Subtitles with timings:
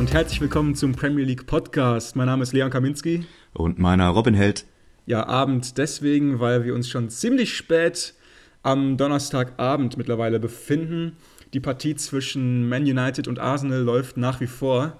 [0.00, 2.16] und herzlich willkommen zum Premier League Podcast.
[2.16, 3.26] Mein Name ist Leon Kaminski.
[3.52, 4.64] Und meiner Robin Held.
[5.04, 8.14] Ja, Abend deswegen, weil wir uns schon ziemlich spät
[8.62, 11.18] am Donnerstagabend mittlerweile befinden.
[11.52, 14.96] Die Partie zwischen Man United und Arsenal läuft nach wie vor.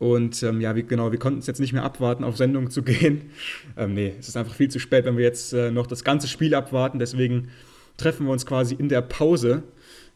[0.00, 2.82] Und ähm, ja, wie, genau, wir konnten es jetzt nicht mehr abwarten, auf Sendung zu
[2.82, 3.30] gehen.
[3.76, 6.26] Ähm, nee, es ist einfach viel zu spät, wenn wir jetzt äh, noch das ganze
[6.26, 6.98] Spiel abwarten.
[6.98, 7.50] Deswegen
[7.96, 9.62] treffen wir uns quasi in der Pause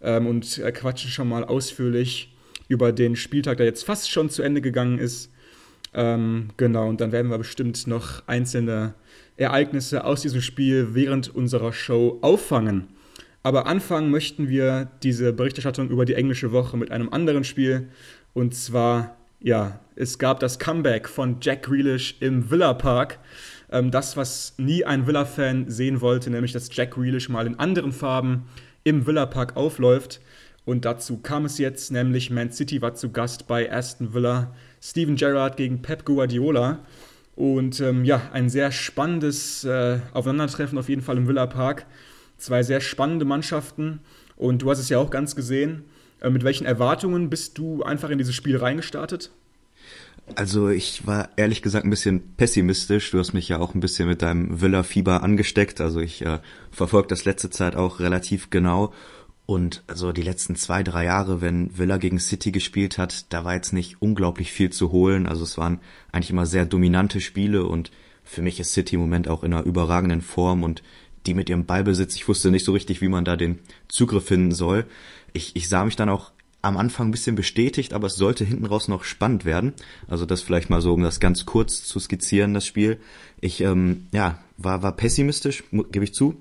[0.02, 2.35] ähm, und äh, quatschen schon mal ausführlich
[2.68, 5.30] über den Spieltag, der jetzt fast schon zu Ende gegangen ist.
[5.94, 8.94] Ähm, genau, und dann werden wir bestimmt noch einzelne
[9.36, 12.88] Ereignisse aus diesem Spiel während unserer Show auffangen.
[13.42, 17.88] Aber anfangen möchten wir diese Berichterstattung über die englische Woche mit einem anderen Spiel.
[18.34, 23.20] Und zwar, ja, es gab das Comeback von Jack Grealish im Villa Park.
[23.70, 27.92] Ähm, das, was nie ein Villa-Fan sehen wollte, nämlich dass Jack Grealish mal in anderen
[27.92, 28.46] Farben
[28.84, 30.20] im Villa Park aufläuft.
[30.66, 35.14] Und dazu kam es jetzt, nämlich Man City war zu Gast bei Aston Villa, Steven
[35.14, 36.80] Gerrard gegen Pep Guardiola.
[37.36, 41.86] Und ähm, ja, ein sehr spannendes äh, Aufeinandertreffen auf jeden Fall im Villa Park.
[42.36, 44.00] Zwei sehr spannende Mannschaften.
[44.36, 45.84] Und du hast es ja auch ganz gesehen.
[46.20, 49.30] Äh, mit welchen Erwartungen bist du einfach in dieses Spiel reingestartet?
[50.34, 53.12] Also ich war ehrlich gesagt ein bisschen pessimistisch.
[53.12, 55.80] Du hast mich ja auch ein bisschen mit deinem Villa-Fieber angesteckt.
[55.80, 56.40] Also ich äh,
[56.72, 58.92] verfolge das letzte Zeit auch relativ genau.
[59.46, 63.54] Und also die letzten zwei, drei Jahre, wenn Villa gegen City gespielt hat, da war
[63.54, 65.26] jetzt nicht unglaublich viel zu holen.
[65.26, 65.78] Also es waren
[66.10, 67.92] eigentlich immer sehr dominante Spiele und
[68.24, 70.82] für mich ist City im Moment auch in einer überragenden Form und
[71.26, 74.52] die mit ihrem Ballbesitz, ich wusste nicht so richtig, wie man da den Zugriff finden
[74.52, 74.84] soll.
[75.32, 78.66] Ich, ich sah mich dann auch am Anfang ein bisschen bestätigt, aber es sollte hinten
[78.66, 79.74] raus noch spannend werden.
[80.08, 82.98] Also das vielleicht mal so, um das ganz kurz zu skizzieren, das Spiel.
[83.40, 85.62] Ich ähm, ja, war, war pessimistisch,
[85.92, 86.36] gebe ich zu,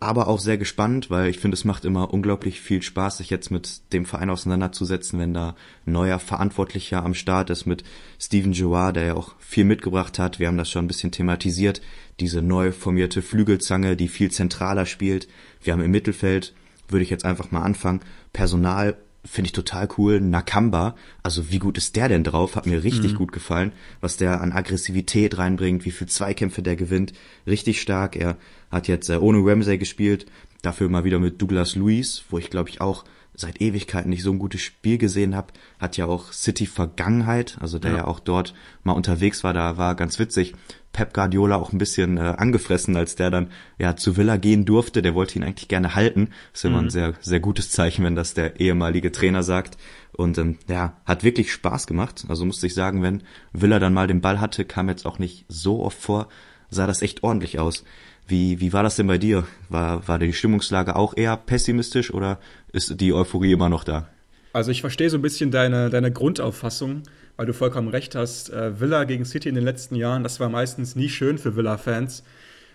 [0.00, 3.50] aber auch sehr gespannt, weil ich finde, es macht immer unglaublich viel Spaß, sich jetzt
[3.50, 7.82] mit dem Verein auseinanderzusetzen, wenn da neuer Verantwortlicher am Start ist mit
[8.20, 10.38] Steven Joard, der ja auch viel mitgebracht hat.
[10.38, 11.82] Wir haben das schon ein bisschen thematisiert.
[12.20, 15.26] Diese neu formierte Flügelzange, die viel zentraler spielt.
[15.62, 16.54] Wir haben im Mittelfeld,
[16.88, 18.00] würde ich jetzt einfach mal anfangen,
[18.32, 18.96] Personal
[19.28, 20.20] finde ich total cool.
[20.20, 22.56] Nakamba, also wie gut ist der denn drauf?
[22.56, 23.16] Hat mir richtig mhm.
[23.16, 27.12] gut gefallen, was der an Aggressivität reinbringt, wie viel Zweikämpfe der gewinnt.
[27.46, 28.16] Richtig stark.
[28.16, 28.36] Er
[28.70, 30.26] hat jetzt äh, ohne Ramsey gespielt,
[30.62, 33.04] dafür mal wieder mit Douglas Luis, wo ich glaube ich auch
[33.38, 35.52] seit Ewigkeiten nicht so ein gutes Spiel gesehen habe.
[35.78, 37.96] Hat ja auch City Vergangenheit, also der ja.
[37.98, 40.54] ja auch dort mal unterwegs war, da war ganz witzig.
[40.92, 45.02] Pep Guardiola auch ein bisschen äh, angefressen, als der dann ja zu Villa gehen durfte.
[45.02, 46.30] Der wollte ihn eigentlich gerne halten.
[46.52, 46.86] Das ist immer mhm.
[46.86, 49.76] ein sehr sehr gutes Zeichen, wenn das der ehemalige Trainer sagt.
[50.12, 52.24] Und ähm, ja, hat wirklich Spaß gemacht.
[52.28, 53.22] Also musste ich sagen, wenn
[53.52, 56.28] Villa dann mal den Ball hatte, kam jetzt auch nicht so oft vor,
[56.70, 57.84] sah das echt ordentlich aus.
[58.28, 59.46] Wie, wie war das denn bei dir?
[59.70, 62.38] War, war die Stimmungslage auch eher pessimistisch oder
[62.72, 64.06] ist die Euphorie immer noch da?
[64.52, 67.04] Also ich verstehe so ein bisschen deine, deine Grundauffassung,
[67.36, 68.50] weil du vollkommen recht hast.
[68.50, 72.22] Äh, Villa gegen City in den letzten Jahren, das war meistens nie schön für Villa-Fans.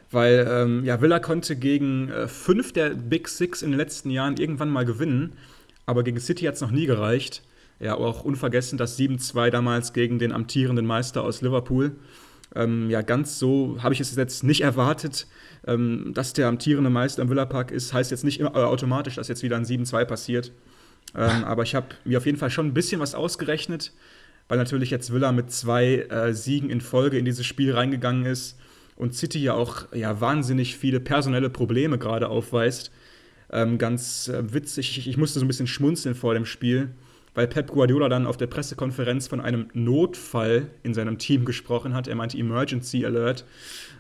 [0.10, 4.38] Weil ähm, ja, Villa konnte gegen äh, fünf der Big Six in den letzten Jahren
[4.38, 5.34] irgendwann mal gewinnen,
[5.86, 7.44] aber gegen City hat es noch nie gereicht.
[7.80, 11.92] Ja, auch unvergessen das 7-2 damals gegen den amtierenden Meister aus Liverpool.
[12.56, 15.28] Ähm, ja, ganz so habe ich es jetzt nicht erwartet.
[15.66, 19.30] Ähm, dass der amtierende Meister im Villapark ist, heißt jetzt nicht immer, äh, automatisch, dass
[19.30, 20.52] jetzt wieder ein 7-2 passiert.
[21.16, 23.94] Ähm, aber ich habe mir auf jeden Fall schon ein bisschen was ausgerechnet,
[24.48, 28.60] weil natürlich jetzt Villa mit zwei äh, Siegen in Folge in dieses Spiel reingegangen ist
[28.96, 32.92] und City ja auch ja, wahnsinnig viele personelle Probleme gerade aufweist.
[33.52, 36.90] Ähm, ganz äh, witzig, ich, ich musste so ein bisschen schmunzeln vor dem Spiel
[37.34, 42.08] weil Pep Guardiola dann auf der Pressekonferenz von einem Notfall in seinem Team gesprochen hat.
[42.08, 43.46] Er meinte Emergency Alert.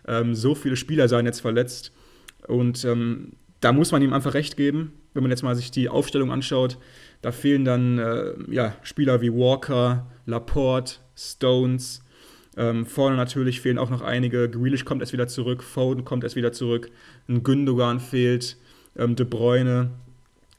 [0.07, 1.91] Ähm, so viele Spieler seien jetzt verletzt.
[2.47, 5.89] Und ähm, da muss man ihm einfach recht geben, wenn man jetzt mal sich die
[5.89, 6.77] Aufstellung anschaut.
[7.21, 12.03] Da fehlen dann äh, ja, Spieler wie Walker, Laporte, Stones.
[12.55, 14.49] Ähm, vorne natürlich fehlen auch noch einige.
[14.49, 16.91] Grealish kommt erst wieder zurück, Foden kommt erst wieder zurück,
[17.27, 18.57] ein Gündogan fehlt,
[18.95, 19.91] ähm, De Bruyne.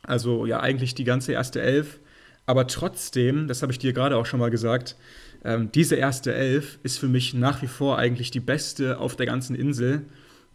[0.03, 2.00] Also ja, eigentlich die ganze erste Elf.
[2.46, 4.96] Aber trotzdem, das habe ich dir gerade auch schon mal gesagt,
[5.44, 9.26] ähm, diese erste Elf ist für mich nach wie vor eigentlich die beste auf der
[9.26, 10.02] ganzen Insel.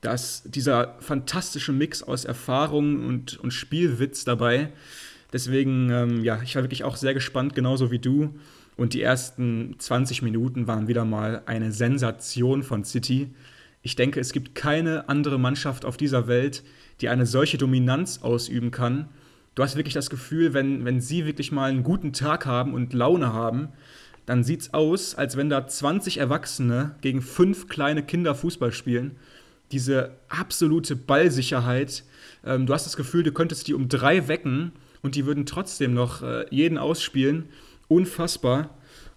[0.02, 4.72] dass dieser fantastische Mix aus Erfahrung und, und Spielwitz dabei.
[5.34, 8.34] Deswegen, ähm, ja, ich war wirklich auch sehr gespannt, genauso wie du.
[8.78, 13.32] Und die ersten 20 Minuten waren wieder mal eine Sensation von City.
[13.82, 16.64] Ich denke, es gibt keine andere Mannschaft auf dieser Welt,
[17.02, 19.10] die eine solche Dominanz ausüben kann
[19.60, 22.94] du hast wirklich das Gefühl, wenn, wenn sie wirklich mal einen guten Tag haben und
[22.94, 23.68] Laune haben,
[24.26, 29.18] dann sieht es aus, als wenn da 20 Erwachsene gegen fünf kleine Kinder Fußball spielen.
[29.74, 32.06] Diese absolute Ballsicherheit.
[32.46, 34.72] Ähm, du hast das Gefühl, du könntest die um drei wecken
[35.02, 37.50] und die würden trotzdem noch äh, jeden ausspielen.
[37.90, 38.70] Unfassbar.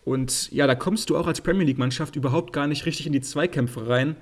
[0.04, 3.20] Und ja, da kommst du auch als Premier League-Mannschaft überhaupt gar nicht richtig in die
[3.20, 4.16] Zweikämpfe rein.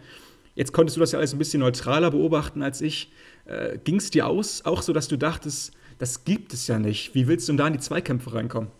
[0.55, 3.11] Jetzt konntest du das ja alles ein bisschen neutraler beobachten als ich.
[3.44, 7.14] Äh, Ging es dir aus, auch so, dass du dachtest, das gibt es ja nicht.
[7.14, 8.70] Wie willst du denn da in die Zweikämpfe reinkommen?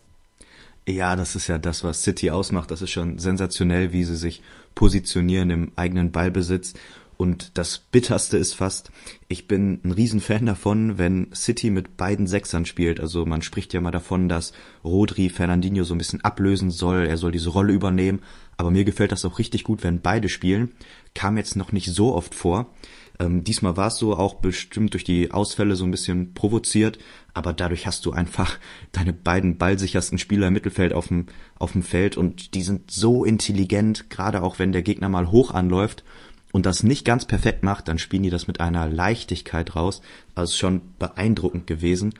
[0.88, 2.70] Ja, das ist ja das, was City ausmacht.
[2.70, 4.42] Das ist schon sensationell, wie sie sich
[4.74, 6.74] positionieren im eigenen Ballbesitz.
[7.20, 8.90] Und das Bitterste ist fast,
[9.28, 12.98] ich bin ein Riesenfan davon, wenn City mit beiden Sechsern spielt.
[12.98, 14.54] Also man spricht ja mal davon, dass
[14.84, 18.22] Rodri Fernandinho so ein bisschen ablösen soll, er soll diese Rolle übernehmen.
[18.56, 20.72] Aber mir gefällt das auch richtig gut, wenn beide spielen.
[21.12, 22.72] Kam jetzt noch nicht so oft vor.
[23.20, 26.99] Ähm, diesmal war es so auch bestimmt durch die Ausfälle so ein bisschen provoziert,
[27.34, 28.58] aber dadurch hast du einfach
[28.93, 31.26] deine beiden ballsichersten Spieler im Mittelfeld auf dem,
[31.58, 35.52] auf dem Feld und die sind so intelligent, gerade auch wenn der Gegner mal hoch
[35.52, 36.02] anläuft
[36.50, 40.00] und das nicht ganz perfekt macht, dann spielen die das mit einer Leichtigkeit raus.
[40.34, 42.14] Also schon beeindruckend gewesen.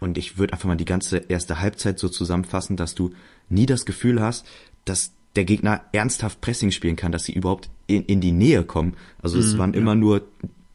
[0.00, 3.10] Und ich würde einfach mal die ganze erste Halbzeit so zusammenfassen, dass du
[3.48, 4.46] nie das Gefühl hast,
[4.84, 8.94] dass der Gegner ernsthaft Pressing spielen kann, dass sie überhaupt in, in die Nähe kommen.
[9.20, 9.80] Also es mhm, waren ja.
[9.80, 10.22] immer nur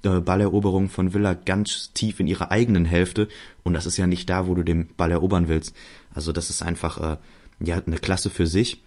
[0.03, 3.27] äh, Balleroberungen von Villa ganz tief in ihrer eigenen Hälfte
[3.63, 5.75] und das ist ja nicht da, wo du den Ball erobern willst.
[6.13, 7.17] Also das ist einfach äh,
[7.59, 8.81] ja eine Klasse für sich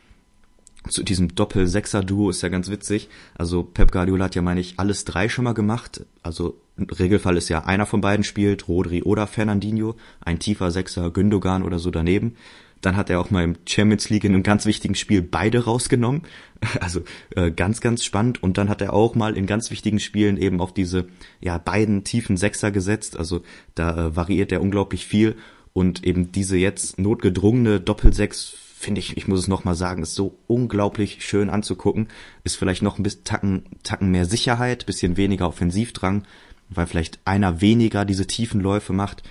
[0.89, 3.09] zu diesem Doppel-Sechser-Duo ist ja ganz witzig.
[3.37, 6.05] Also Pep Guardiola hat ja, meine ich, alles drei schon mal gemacht.
[6.23, 11.63] Also Regelfall ist ja einer von beiden spielt, Rodri oder Fernandinho, ein tiefer Sechser, Gündogan
[11.63, 12.37] oder so daneben.
[12.83, 16.23] Dann hat er auch mal im Champions League in einem ganz wichtigen Spiel beide rausgenommen.
[16.81, 17.03] Also
[17.35, 18.41] äh, ganz, ganz spannend.
[18.41, 21.07] Und dann hat er auch mal in ganz wichtigen Spielen eben auf diese
[21.41, 23.17] ja beiden tiefen Sechser gesetzt.
[23.17, 23.43] Also
[23.75, 25.35] da äh, variiert er unglaublich viel.
[25.73, 30.39] Und eben diese jetzt notgedrungene Doppelsechs finde ich, ich muss es nochmal sagen, ist so
[30.47, 32.09] unglaublich schön anzugucken.
[32.45, 36.25] Ist vielleicht noch ein bisschen Tacken, Tacken mehr Sicherheit, bisschen weniger Offensivdrang,
[36.69, 39.23] weil vielleicht einer weniger diese tiefen Läufe macht.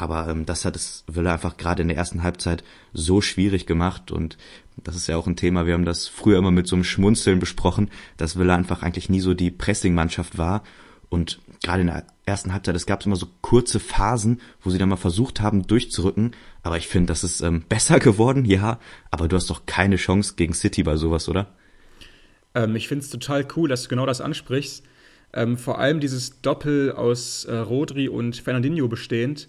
[0.00, 3.66] Aber ähm, das hat es will er einfach gerade in der ersten Halbzeit so schwierig
[3.66, 4.38] gemacht und
[4.76, 5.66] das ist ja auch ein Thema.
[5.66, 9.20] Wir haben das früher immer mit so einem Schmunzeln besprochen, dass Villa einfach eigentlich nie
[9.20, 10.62] so die Pressing-Mannschaft war
[11.10, 14.88] und gerade in der ersten Halbzeit, es gab immer so kurze Phasen, wo sie dann
[14.88, 16.32] mal versucht haben, durchzurücken.
[16.62, 18.78] Aber ich finde, das ist ähm, besser geworden, ja.
[19.10, 21.48] Aber du hast doch keine Chance gegen City bei sowas, oder?
[22.54, 24.84] Ähm, ich finde es total cool, dass du genau das ansprichst.
[25.32, 29.48] Ähm, vor allem dieses Doppel aus äh, Rodri und Fernandinho bestehend.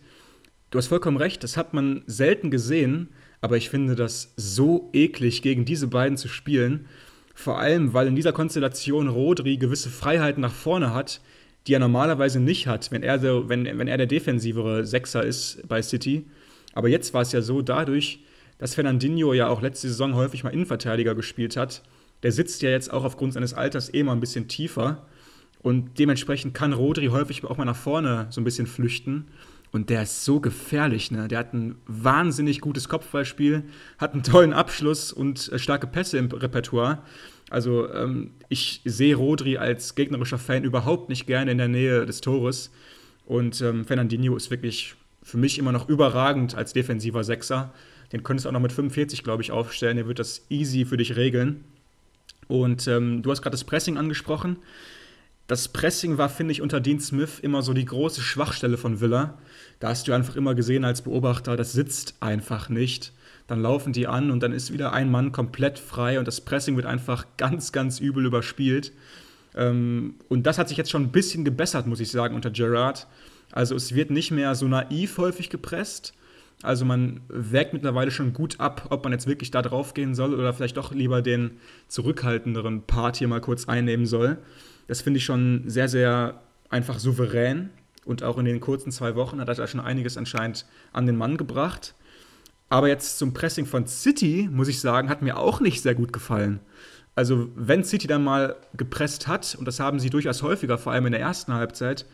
[0.71, 3.09] Du hast vollkommen recht, das hat man selten gesehen,
[3.41, 6.85] aber ich finde das so eklig, gegen diese beiden zu spielen.
[7.35, 11.19] Vor allem, weil in dieser Konstellation Rodri gewisse Freiheiten nach vorne hat,
[11.67, 15.67] die er normalerweise nicht hat, wenn er, so, wenn, wenn er der defensivere Sechser ist
[15.67, 16.25] bei City.
[16.73, 18.23] Aber jetzt war es ja so, dadurch,
[18.57, 21.83] dass Fernandinho ja auch letzte Saison häufig mal Innenverteidiger gespielt hat,
[22.23, 25.05] der sitzt ja jetzt auch aufgrund seines Alters eh mal ein bisschen tiefer.
[25.61, 29.25] Und dementsprechend kann Rodri häufig auch mal nach vorne so ein bisschen flüchten.
[29.71, 31.27] Und der ist so gefährlich, ne?
[31.29, 33.63] Der hat ein wahnsinnig gutes Kopfballspiel,
[33.97, 36.99] hat einen tollen Abschluss und äh, starke Pässe im Repertoire.
[37.49, 42.21] Also ähm, ich sehe Rodri als gegnerischer Fan überhaupt nicht gerne in der Nähe des
[42.21, 42.71] Tores.
[43.25, 47.73] Und ähm, Fernandinho ist wirklich für mich immer noch überragend als defensiver Sechser.
[48.11, 49.97] Den könntest du auch noch mit 45, glaube ich, aufstellen.
[49.97, 51.63] Der wird das easy für dich regeln.
[52.47, 54.57] Und ähm, du hast gerade das Pressing angesprochen.
[55.51, 59.37] Das Pressing war, finde ich, unter Dean Smith immer so die große Schwachstelle von Villa.
[59.79, 63.13] Da hast du einfach immer gesehen als Beobachter, das sitzt einfach nicht
[63.51, 66.77] dann laufen die an und dann ist wieder ein Mann komplett frei und das Pressing
[66.77, 68.93] wird einfach ganz, ganz übel überspielt.
[69.55, 73.07] Ähm, und das hat sich jetzt schon ein bisschen gebessert, muss ich sagen, unter Gerard.
[73.51, 76.13] Also es wird nicht mehr so naiv häufig gepresst.
[76.63, 80.33] Also man wägt mittlerweile schon gut ab, ob man jetzt wirklich da drauf gehen soll
[80.33, 81.51] oder vielleicht doch lieber den
[81.89, 84.37] zurückhaltenderen Part hier mal kurz einnehmen soll.
[84.87, 87.69] Das finde ich schon sehr, sehr einfach souverän.
[88.05, 91.15] Und auch in den kurzen zwei Wochen hat er da schon einiges anscheinend an den
[91.15, 91.93] Mann gebracht.
[92.69, 96.13] Aber jetzt zum Pressing von City, muss ich sagen, hat mir auch nicht sehr gut
[96.13, 96.59] gefallen.
[97.15, 101.05] Also, wenn City dann mal gepresst hat, und das haben sie durchaus häufiger, vor allem
[101.05, 102.05] in der ersten Halbzeit,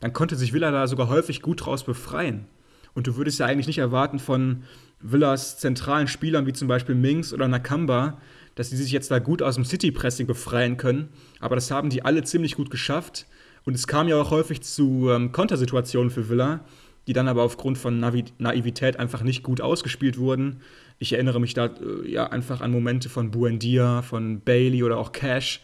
[0.00, 2.46] dann konnte sich Villa da sogar häufig gut draus befreien.
[2.94, 4.62] Und du würdest ja eigentlich nicht erwarten von
[5.00, 8.18] Villas zentralen Spielern wie zum Beispiel Minks oder Nakamba,
[8.56, 11.10] dass sie sich jetzt da gut aus dem City-Pressing befreien können.
[11.38, 13.26] Aber das haben die alle ziemlich gut geschafft.
[13.64, 16.64] Und es kam ja auch häufig zu ähm, Kontersituationen für Villa,
[17.06, 20.60] die dann aber aufgrund von Navi Naivität einfach nicht gut ausgespielt wurden.
[20.98, 25.12] Ich erinnere mich da äh, ja einfach an Momente von Buendia, von Bailey oder auch
[25.12, 25.60] Cash,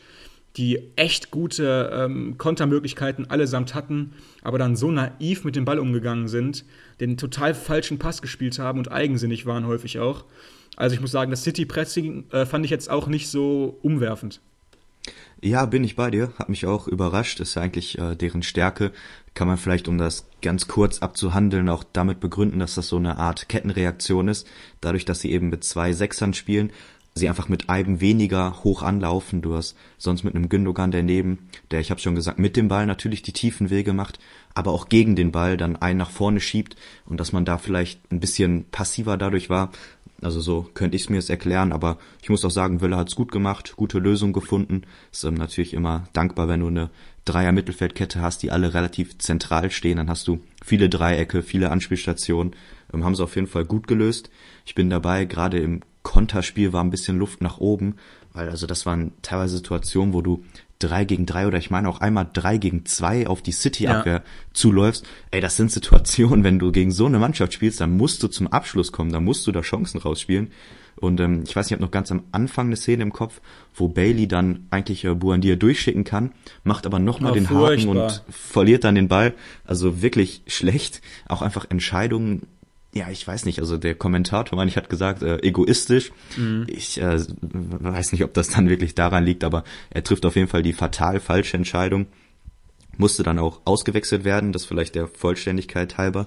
[0.56, 6.28] die echt gute ähm, Kontermöglichkeiten allesamt hatten, aber dann so naiv mit dem Ball umgegangen
[6.28, 6.66] sind,
[7.00, 10.26] den total falschen Pass gespielt haben und eigensinnig waren häufig auch.
[10.82, 14.40] Also ich muss sagen, das City-Pressing äh, fand ich jetzt auch nicht so umwerfend.
[15.40, 16.32] Ja, bin ich bei dir.
[16.40, 17.38] Hat mich auch überrascht.
[17.38, 18.90] Ist ja eigentlich äh, deren Stärke.
[19.34, 23.18] Kann man vielleicht, um das ganz kurz abzuhandeln, auch damit begründen, dass das so eine
[23.18, 24.44] Art Kettenreaktion ist.
[24.80, 26.72] Dadurch, dass sie eben mit zwei Sechsern spielen,
[27.14, 29.42] sie einfach mit einem weniger hoch anlaufen.
[29.42, 32.86] Du hast sonst mit einem Gündogan daneben, der, ich habe schon gesagt, mit dem Ball
[32.86, 34.18] natürlich die tiefen Wege macht,
[34.54, 38.10] aber auch gegen den Ball dann einen nach vorne schiebt und dass man da vielleicht
[38.10, 39.70] ein bisschen passiver dadurch war,
[40.22, 43.16] also so könnte ich es mir jetzt erklären, aber ich muss auch sagen, Wille hat's
[43.16, 44.82] gut gemacht, gute Lösung gefunden.
[45.10, 46.90] Ist ähm, natürlich immer dankbar, wenn du eine
[47.24, 49.96] Dreier-Mittelfeldkette hast, die alle relativ zentral stehen.
[49.96, 52.54] Dann hast du viele Dreiecke, viele Anspielstationen.
[52.92, 54.30] Ähm, haben sie auf jeden Fall gut gelöst.
[54.64, 57.96] Ich bin dabei, gerade im Konterspiel war ein bisschen Luft nach oben,
[58.32, 60.44] weil also das waren teilweise Situationen, wo du
[60.82, 64.22] drei gegen drei oder ich meine auch einmal drei gegen zwei auf die City-Abwehr ja.
[64.52, 65.06] zuläufst.
[65.30, 68.48] Ey, das sind Situationen, wenn du gegen so eine Mannschaft spielst, dann musst du zum
[68.48, 70.50] Abschluss kommen, dann musst du da Chancen rausspielen.
[70.96, 73.40] Und ähm, ich weiß, ich habe noch ganz am Anfang eine Szene im Kopf,
[73.74, 76.32] wo Bailey dann eigentlich äh, Buandia durchschicken kann,
[76.64, 79.34] macht aber nochmal oh, den Haken und verliert dann den Ball.
[79.64, 81.00] Also wirklich schlecht.
[81.28, 82.42] Auch einfach Entscheidungen
[82.94, 86.12] ja, ich weiß nicht, also der Kommentator, meine ich, hat gesagt, äh, egoistisch.
[86.36, 86.66] Mhm.
[86.68, 90.48] Ich äh, weiß nicht, ob das dann wirklich daran liegt, aber er trifft auf jeden
[90.48, 92.06] Fall die fatal falsche Entscheidung.
[92.98, 96.26] Musste dann auch ausgewechselt werden, das vielleicht der Vollständigkeit halber.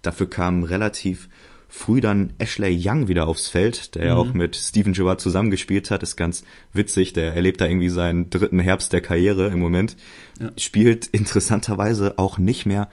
[0.00, 1.28] Dafür kam relativ
[1.68, 4.20] früh dann Ashley Young wieder aufs Feld, der ja mhm.
[4.20, 8.60] auch mit Steven Gerrard zusammengespielt hat, ist ganz witzig, der erlebt da irgendwie seinen dritten
[8.60, 9.96] Herbst der Karriere im Moment,
[10.40, 10.50] ja.
[10.56, 12.88] spielt interessanterweise auch nicht mehr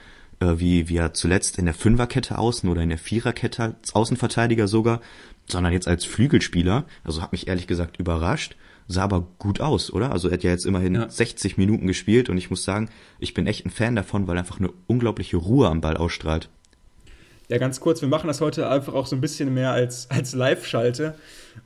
[0.58, 5.00] wie, wie er zuletzt in der Fünferkette außen oder in der Viererkette als Außenverteidiger sogar,
[5.46, 6.84] sondern jetzt als Flügelspieler.
[7.04, 8.56] Also hat mich ehrlich gesagt überrascht.
[8.86, 10.12] Sah aber gut aus, oder?
[10.12, 11.08] Also er hat ja jetzt immerhin ja.
[11.08, 14.40] 60 Minuten gespielt und ich muss sagen, ich bin echt ein Fan davon, weil er
[14.40, 16.50] einfach eine unglaubliche Ruhe am Ball ausstrahlt.
[17.48, 20.34] Ja, ganz kurz, wir machen das heute einfach auch so ein bisschen mehr als, als
[20.34, 21.14] Live-Schalte.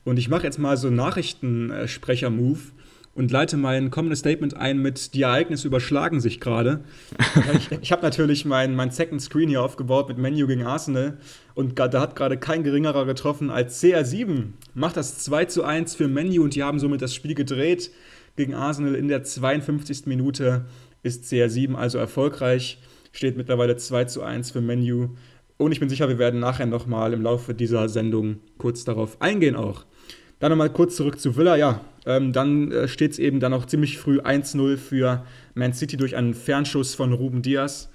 [0.03, 2.59] Und ich mache jetzt mal so einen Nachrichtensprecher-Move
[3.19, 6.85] und leite mein kommendes Statement ein mit die Ereignisse überschlagen sich gerade.
[7.53, 11.17] ich, ich habe natürlich mein, mein Second Screen hier aufgebaut mit Menu gegen Arsenal
[11.53, 14.53] und da hat gerade kein geringerer getroffen als CR7.
[14.73, 17.91] Macht das 2 zu 1 für Menu und die haben somit das Spiel gedreht
[18.37, 20.05] gegen Arsenal in der 52.
[20.05, 20.63] Minute
[21.03, 22.77] ist CR7 also erfolgreich.
[23.11, 25.09] Steht mittlerweile 2 zu 1 für Menu.
[25.57, 29.57] Und ich bin sicher, wir werden nachher nochmal im Laufe dieser Sendung kurz darauf eingehen
[29.57, 29.83] auch.
[30.39, 31.57] Dann nochmal kurz zurück zu Villa.
[31.57, 35.23] Ja, ähm, dann äh, steht es eben dann auch ziemlich früh 1-0 für
[35.53, 37.91] Man City durch einen Fernschuss von Ruben Diaz.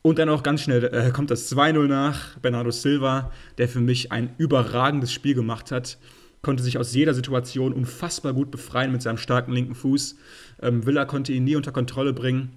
[0.00, 2.38] Und dann auch ganz schnell äh, kommt das 2-0 nach.
[2.38, 5.98] Bernardo Silva, der für mich ein überragendes Spiel gemacht hat,
[6.40, 10.16] konnte sich aus jeder Situation unfassbar gut befreien mit seinem starken linken Fuß.
[10.62, 12.52] Ähm, Villa konnte ihn nie unter Kontrolle bringen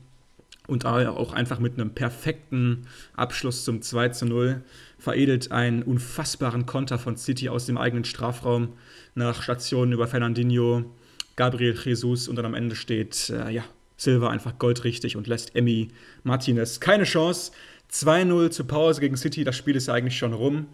[0.68, 2.88] und auch einfach mit einem perfekten
[3.18, 4.62] Abschluss zum 2 zu 0
[4.98, 8.70] veredelt einen unfassbaren Konter von City aus dem eigenen Strafraum
[9.16, 10.86] nach Stationen über Fernandinho,
[11.36, 13.64] Gabriel Jesus und dann am Ende steht, äh, ja,
[13.98, 15.90] Silva einfach goldrichtig und lässt Emmy
[16.24, 17.52] Martinez keine Chance.
[17.92, 20.68] 2-0 zur Pause gegen City, das Spiel ist ja eigentlich schon rum.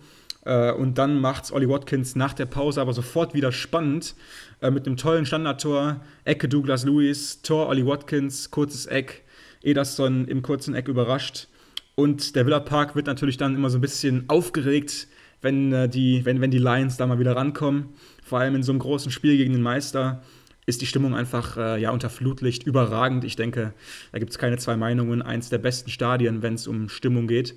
[0.46, 4.16] Äh, und dann macht Ollie Watkins nach der Pause aber sofort wieder spannend
[4.62, 6.02] äh, mit einem tollen Standardtor.
[6.24, 9.24] Ecke Douglas Lewis, Tor Ollie Watkins, kurzes Eck.
[9.62, 11.48] Ederson im kurzen Eck überrascht.
[11.96, 15.08] Und der Villa Park wird natürlich dann immer so ein bisschen aufgeregt,
[15.42, 17.90] wenn, äh, die, wenn, wenn die Lions da mal wieder rankommen.
[18.24, 20.22] Vor allem in so einem großen Spiel gegen den Meister
[20.68, 23.24] ist die Stimmung einfach äh, ja, unter Flutlicht überragend.
[23.24, 23.74] Ich denke,
[24.12, 25.22] da gibt es keine zwei Meinungen.
[25.22, 27.56] Eins der besten Stadien, wenn es um Stimmung geht.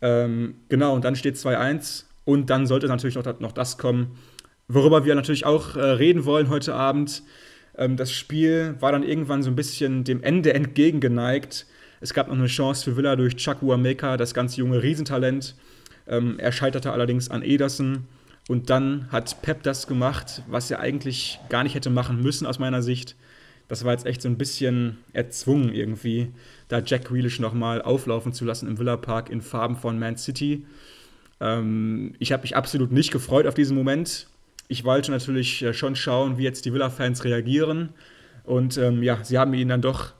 [0.00, 2.04] Ähm, genau, und dann steht 2-1.
[2.24, 4.16] Und dann sollte natürlich noch, noch das kommen,
[4.66, 7.22] worüber wir natürlich auch äh, reden wollen heute Abend.
[7.76, 11.66] Ähm, das Spiel war dann irgendwann so ein bisschen dem Ende entgegengeneigt.
[12.00, 15.54] Es gab noch eine Chance für Villa durch Chuck Uameka, das ganz junge Riesentalent.
[16.06, 18.06] Ähm, er scheiterte allerdings an Ederson.
[18.48, 22.58] Und dann hat Pep das gemacht, was er eigentlich gar nicht hätte machen müssen aus
[22.58, 23.14] meiner Sicht.
[23.68, 26.32] Das war jetzt echt so ein bisschen erzwungen irgendwie,
[26.68, 30.64] da Jack Grealish nochmal auflaufen zu lassen im Villa Park in Farben von Man City.
[31.40, 34.26] Ähm, ich habe mich absolut nicht gefreut auf diesen Moment.
[34.68, 37.90] Ich wollte natürlich äh, schon schauen, wie jetzt die Villa-Fans reagieren.
[38.44, 40.14] Und ähm, ja, sie haben ihn dann doch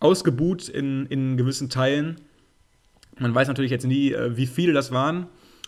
[0.00, 2.16] ausgebuht in, in gewissen Teilen.
[3.18, 5.26] Man weiß natürlich jetzt nie, äh, wie viele das waren.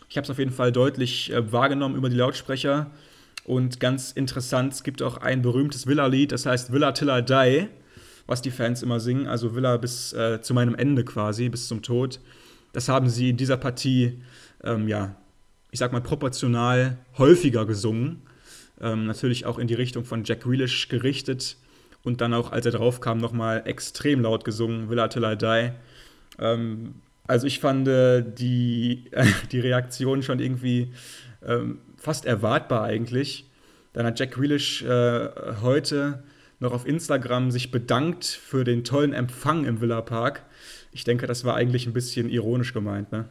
[0.09, 2.91] Ich habe es auf jeden Fall deutlich äh, wahrgenommen über die Lautsprecher.
[3.45, 7.69] Und ganz interessant, es gibt auch ein berühmtes Villa-Lied, das heißt Villa Till I Die,
[8.27, 9.29] was die Fans immer singen.
[9.29, 12.21] Also Villa bis äh, zu meinem Ende quasi, bis zum Tod.
[12.73, 14.21] Das haben sie in dieser Partie,
[14.65, 15.15] ähm, ja,
[15.71, 18.23] ich sag mal, proportional häufiger gesungen.
[18.81, 21.57] Ähm, natürlich auch in die Richtung von Jack Grealish gerichtet.
[22.03, 25.73] Und dann auch, als er draufkam, nochmal extrem laut gesungen, Villa Till I Die.
[26.39, 26.95] Ähm,
[27.27, 29.11] also ich fand äh, die,
[29.53, 30.93] die Reaktion schon irgendwie
[31.47, 33.51] ähm, fast erwartbar eigentlich.
[33.93, 35.29] Dann hat Jack Grealish äh,
[35.63, 36.23] heute
[36.61, 40.43] noch auf Instagram sich bedankt für den tollen Empfang im Villa Park.
[40.93, 43.27] Ich denke, das war eigentlich ein bisschen ironisch gemeint, ne?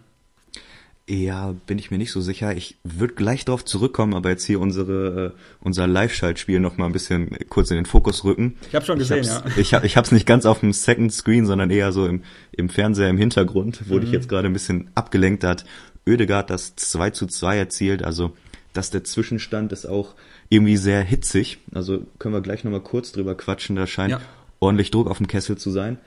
[1.08, 2.58] Ja, bin ich mir nicht so sicher.
[2.58, 6.94] Ich würde gleich darauf zurückkommen, aber jetzt hier unsere äh, unser Live-Schaltspiel noch mal ein
[6.94, 8.58] bisschen kurz in den Fokus rücken.
[8.68, 9.44] Ich habe schon gesehen, ich ja.
[9.56, 12.70] Ich habe ich hab's nicht ganz auf dem Second Screen, sondern eher so im, im
[12.70, 13.88] Fernseher im Hintergrund.
[13.88, 14.08] Wurde mhm.
[14.08, 15.44] ich jetzt gerade ein bisschen abgelenkt.
[15.44, 15.66] Da hat
[16.08, 18.04] Oedegaard das 2 zu 2 erzielt.
[18.04, 18.36] Also,
[18.74, 20.16] dass der Zwischenstand ist auch
[20.50, 21.60] irgendwie sehr hitzig.
[21.72, 23.76] Also können wir gleich noch mal kurz drüber quatschen.
[23.76, 24.22] Da scheint ja.
[24.60, 26.00] ordentlich Druck auf dem Kessel zu sein.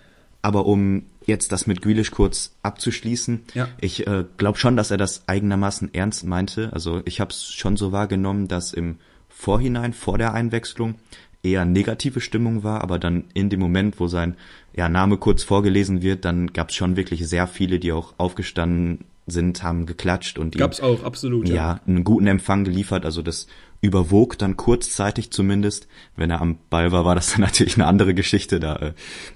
[0.43, 3.69] Aber um jetzt das mit Grealish kurz abzuschließen, ja.
[3.81, 6.73] ich äh, glaube schon, dass er das eigenermaßen ernst meinte.
[6.73, 8.97] Also ich habe es schon so wahrgenommen, dass im
[9.29, 10.97] Vorhinein, vor der Einwechslung,
[11.43, 14.37] eher negative Stimmung war, aber dann in dem Moment, wo sein
[14.75, 19.05] ja, Name kurz vorgelesen wird, dann gab es schon wirklich sehr viele, die auch aufgestanden
[19.27, 21.55] sind, haben geklatscht und gab's ihm, auch absolut ja.
[21.55, 23.05] ja einen guten Empfang geliefert.
[23.05, 23.47] Also das
[23.81, 25.89] überwog dann kurzzeitig zumindest.
[26.17, 28.61] Wenn er am Ball war, war das dann natürlich eine andere Geschichte.
[28.61, 28.93] Da äh,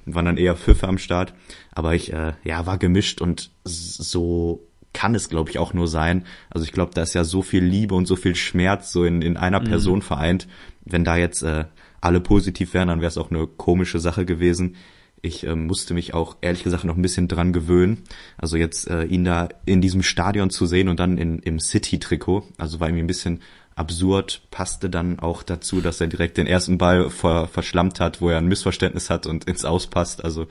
[0.07, 1.35] waren dann eher Pfiffe am Start.
[1.73, 6.25] Aber ich äh, ja war gemischt und so kann es, glaube ich, auch nur sein.
[6.51, 9.23] Also ich glaube, da ist ja so viel Liebe und so viel Schmerz so in,
[9.23, 9.65] in einer mhm.
[9.65, 10.49] Person vereint.
[10.85, 11.65] Wenn da jetzt äh,
[12.01, 14.77] alle positiv wären, dann wäre es auch eine komische Sache gewesen.
[15.23, 18.03] Ich äh, musste mich auch ehrlich gesagt noch ein bisschen dran gewöhnen.
[18.37, 22.49] Also jetzt äh, ihn da in diesem Stadion zu sehen und dann in, im City-Trikot,
[22.59, 23.41] also war irgendwie ein bisschen
[23.75, 28.29] absurd, passte dann auch dazu, dass er direkt den ersten Ball ver verschlammt hat, wo
[28.29, 30.25] er ein Missverständnis hat und ins Auspasst.
[30.25, 30.47] Also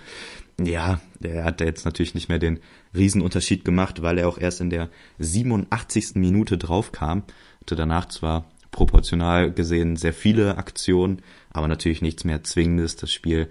[0.59, 2.59] ja, der hat da jetzt natürlich nicht mehr den
[2.95, 6.15] Riesenunterschied gemacht, weil er auch erst in der 87.
[6.15, 7.23] Minute draufkam.
[7.61, 12.95] Hatte danach zwar proportional gesehen sehr viele Aktionen, aber natürlich nichts mehr Zwingendes.
[12.95, 13.49] Das Spiel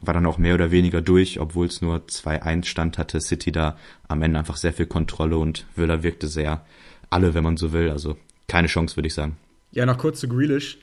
[0.00, 3.76] war dann auch mehr oder weniger durch, obwohl es nur 2-1 stand, hatte City da
[4.06, 6.64] am Ende einfach sehr viel Kontrolle und Villa wirkte sehr
[7.10, 7.90] alle, wenn man so will.
[7.90, 8.16] Also
[8.48, 9.36] keine Chance, würde ich sagen.
[9.70, 10.78] Ja, noch kurz zu Grealish.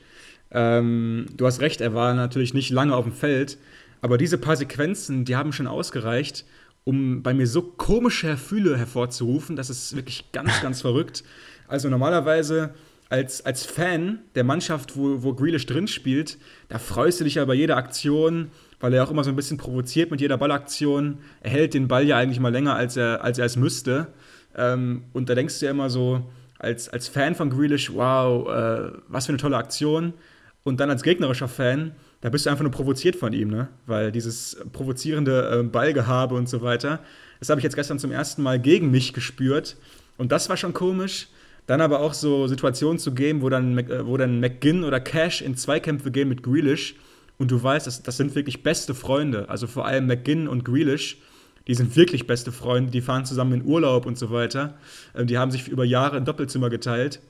[0.50, 3.58] Ähm, du hast recht, er war natürlich nicht lange auf dem Feld,
[4.00, 6.44] aber diese paar Sequenzen, die haben schon ausgereicht,
[6.84, 11.24] um bei mir so komische Gefühle hervorzurufen, das ist wirklich ganz, ganz verrückt.
[11.66, 12.74] Also normalerweise
[13.08, 17.44] als, als Fan der Mannschaft, wo, wo Grealish drin spielt, da freust du dich ja
[17.44, 21.18] bei jeder Aktion, weil er auch immer so ein bisschen provoziert mit jeder Ballaktion.
[21.40, 24.08] Er hält den Ball ja eigentlich mal länger, als er, als er es müsste.
[24.56, 26.24] Ähm, und da denkst du ja immer so,
[26.58, 30.14] als, als Fan von Grealish, wow, äh, was für eine tolle Aktion.
[30.62, 33.68] Und dann als gegnerischer Fan, da bist du einfach nur provoziert von ihm, ne?
[33.86, 37.00] Weil dieses provozierende äh, Ballgehabe und so weiter,
[37.38, 39.76] das habe ich jetzt gestern zum ersten Mal gegen mich gespürt.
[40.16, 41.28] Und das war schon komisch.
[41.66, 45.42] Dann aber auch so Situationen zu geben, wo dann, äh, wo dann McGinn oder Cash
[45.42, 46.94] in Zweikämpfe gehen mit Grealish
[47.38, 49.48] und du weißt, das, das sind wirklich beste Freunde.
[49.48, 51.18] Also vor allem McGinn und Grealish,
[51.66, 54.74] die sind wirklich beste Freunde, die fahren zusammen in Urlaub und so weiter.
[55.14, 57.20] Ähm, die haben sich über Jahre ein Doppelzimmer geteilt.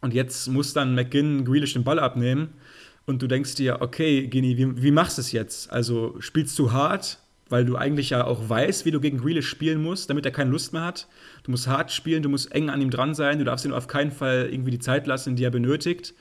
[0.00, 2.50] Und jetzt muss dann McGinn Grealish den Ball abnehmen.
[3.06, 5.70] Und du denkst dir, okay, Gini, wie, wie machst du es jetzt?
[5.70, 9.82] Also spielst du hart, weil du eigentlich ja auch weißt, wie du gegen Grealish spielen
[9.82, 11.06] musst, damit er keine Lust mehr hat.
[11.42, 13.86] Du musst hart spielen, du musst eng an ihm dran sein, du darfst ihm auf
[13.86, 16.14] keinen Fall irgendwie die Zeit lassen, die er benötigt.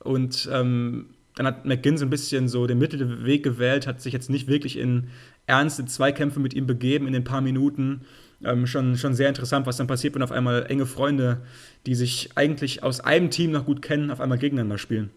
[0.00, 4.30] Und ähm, dann hat McGinn so ein bisschen so den Mittelweg gewählt, hat sich jetzt
[4.30, 5.08] nicht wirklich in
[5.46, 8.02] ernste Zweikämpfe mit ihm begeben in den paar Minuten.
[8.44, 11.42] Ähm, schon, schon sehr interessant, was dann passiert, wenn auf einmal enge Freunde,
[11.86, 15.10] die sich eigentlich aus einem Team noch gut kennen, auf einmal gegeneinander spielen.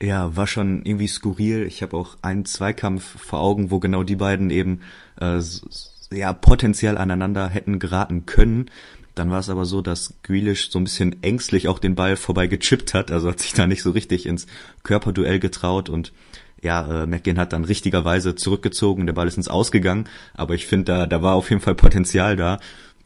[0.00, 1.64] Ja, war schon irgendwie skurril.
[1.66, 4.80] Ich habe auch einen Zweikampf vor Augen, wo genau die beiden eben
[5.20, 5.40] äh,
[6.12, 8.68] ja potenziell aneinander hätten geraten können.
[9.14, 12.46] Dann war es aber so, dass Grealish so ein bisschen ängstlich auch den Ball vorbei
[12.46, 14.46] gechippt hat, also hat sich da nicht so richtig ins
[14.82, 16.12] Körperduell getraut und
[16.62, 20.84] ja, äh, McGinn hat dann richtigerweise zurückgezogen, der Ball ist ins Ausgegangen, aber ich finde,
[20.92, 22.58] da, da war auf jeden Fall Potenzial da.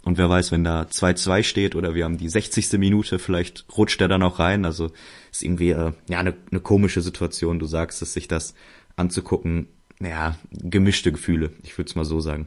[0.04, 2.74] Und wer weiß, wenn da 2-2 steht oder wir haben die 60.
[2.74, 4.64] Minute, vielleicht rutscht er dann auch rein.
[4.64, 4.92] Also
[5.32, 7.58] ist irgendwie äh, ja eine, eine komische Situation.
[7.58, 8.54] Du sagst, dass sich das
[8.94, 9.66] anzugucken,
[10.00, 12.46] ja, gemischte Gefühle, ich würde es mal so sagen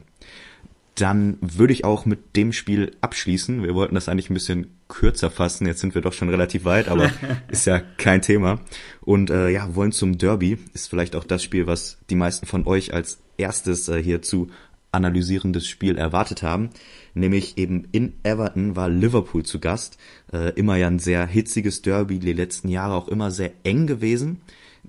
[1.00, 3.62] dann würde ich auch mit dem Spiel abschließen.
[3.62, 5.66] Wir wollten das eigentlich ein bisschen kürzer fassen.
[5.66, 7.10] Jetzt sind wir doch schon relativ weit, aber
[7.48, 8.60] ist ja kein Thema.
[9.00, 10.58] Und äh, ja, wollen zum Derby.
[10.74, 14.48] Ist vielleicht auch das Spiel, was die meisten von euch als erstes äh, hier zu
[14.92, 16.70] analysierendes Spiel erwartet haben.
[17.14, 19.98] Nämlich eben in Everton war Liverpool zu Gast.
[20.32, 24.40] Äh, immer ja ein sehr hitziges Derby, die letzten Jahre auch immer sehr eng gewesen.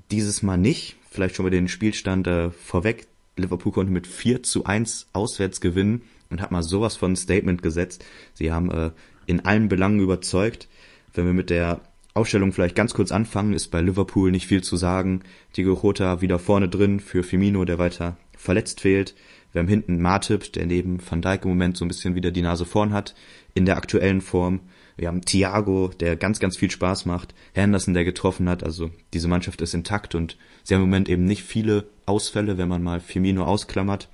[0.09, 0.97] Dieses Mal nicht.
[1.09, 3.07] Vielleicht schon mal den Spielstand äh, vorweg.
[3.37, 8.05] Liverpool konnte mit 4 zu 1 auswärts gewinnen und hat mal sowas von Statement gesetzt.
[8.33, 8.91] Sie haben äh,
[9.25, 10.67] in allen Belangen überzeugt.
[11.13, 11.81] Wenn wir mit der
[12.13, 15.21] Aufstellung vielleicht ganz kurz anfangen, ist bei Liverpool nicht viel zu sagen.
[15.55, 19.15] Diego Jota wieder vorne drin für Firmino, der weiter verletzt fehlt.
[19.51, 22.41] Wir haben hinten Martip, der neben Van Dijk im Moment so ein bisschen wieder die
[22.41, 23.15] Nase vorn hat
[23.53, 24.61] in der aktuellen Form.
[25.01, 27.33] Wir haben Thiago, der ganz, ganz viel Spaß macht.
[27.53, 28.63] Henderson, der getroffen hat.
[28.63, 32.67] Also diese Mannschaft ist intakt und sie haben im Moment eben nicht viele Ausfälle, wenn
[32.67, 34.09] man mal Firmino ausklammert.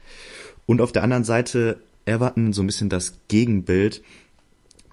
[0.65, 4.01] Und auf der anderen Seite Everton so ein bisschen das Gegenbild.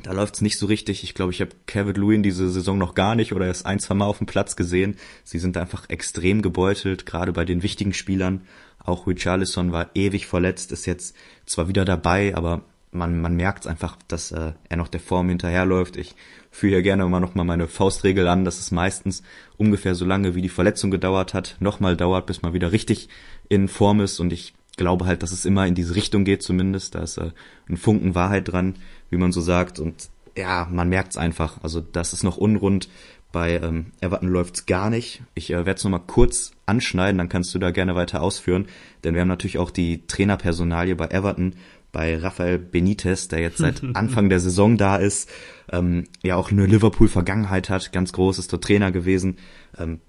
[0.02, 1.04] Da läuft's nicht so richtig.
[1.04, 3.94] Ich glaube, ich habe Kevin Lewin diese Saison noch gar nicht oder erst ein, zwei
[3.94, 4.96] Mal auf dem Platz gesehen.
[5.22, 8.40] Sie sind einfach extrem gebeutelt, gerade bei den wichtigen Spielern.
[8.80, 11.14] Auch Richarlison war ewig verletzt, ist jetzt
[11.46, 12.62] zwar wieder dabei, aber
[12.94, 15.96] man, man merkt einfach, dass äh, er noch der Form hinterherläuft.
[15.96, 16.14] Ich
[16.50, 19.22] führe ja gerne immer noch mal meine Faustregel an, dass es meistens
[19.56, 23.08] ungefähr so lange, wie die Verletzung gedauert hat, nochmal dauert, bis man wieder richtig
[23.48, 24.20] in Form ist.
[24.20, 26.94] Und ich glaube halt, dass es immer in diese Richtung geht zumindest.
[26.94, 27.30] Da ist äh,
[27.68, 28.76] ein Funken Wahrheit dran,
[29.10, 29.78] wie man so sagt.
[29.80, 31.62] Und ja, man merkt's einfach.
[31.62, 32.88] Also das ist noch unrund.
[33.32, 35.22] Bei ähm, Everton läuft's gar nicht.
[35.34, 38.66] Ich äh, werde es nochmal kurz anschneiden, dann kannst du da gerne weiter ausführen.
[39.02, 41.56] Denn wir haben natürlich auch die Trainerpersonalie bei Everton
[41.94, 45.30] bei Rafael Benitez, der jetzt seit Anfang der Saison da ist,
[45.72, 49.38] ähm, ja auch eine Liverpool-Vergangenheit hat, ganz groß, ist dort Trainer gewesen.
[49.78, 50.00] Ähm,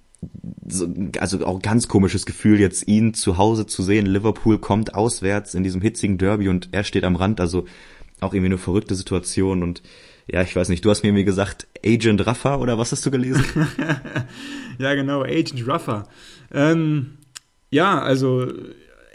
[0.67, 4.07] so, also auch ganz komisches Gefühl, jetzt ihn zu Hause zu sehen.
[4.07, 7.65] Liverpool kommt auswärts in diesem hitzigen Derby und er steht am Rand, also
[8.19, 9.83] auch irgendwie eine verrückte Situation und
[10.27, 13.11] ja, ich weiß nicht, du hast mir irgendwie gesagt, Agent Rafa oder was hast du
[13.11, 13.45] gelesen?
[14.79, 16.07] ja, genau, Agent Rafa.
[16.51, 17.19] Ähm,
[17.69, 18.51] ja, also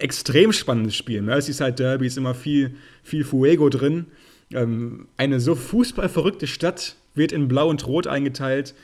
[0.00, 1.22] extrem spannendes Spiel.
[1.22, 4.06] Merseyside Derby ist immer viel, viel Fuego drin.
[4.52, 8.74] Ähm, eine so fußballverrückte Stadt wird in Blau und Rot eingeteilt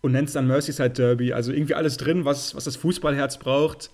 [0.00, 1.32] und nennt es dann Merseyside Derby.
[1.32, 3.90] Also irgendwie alles drin, was, was das Fußballherz braucht.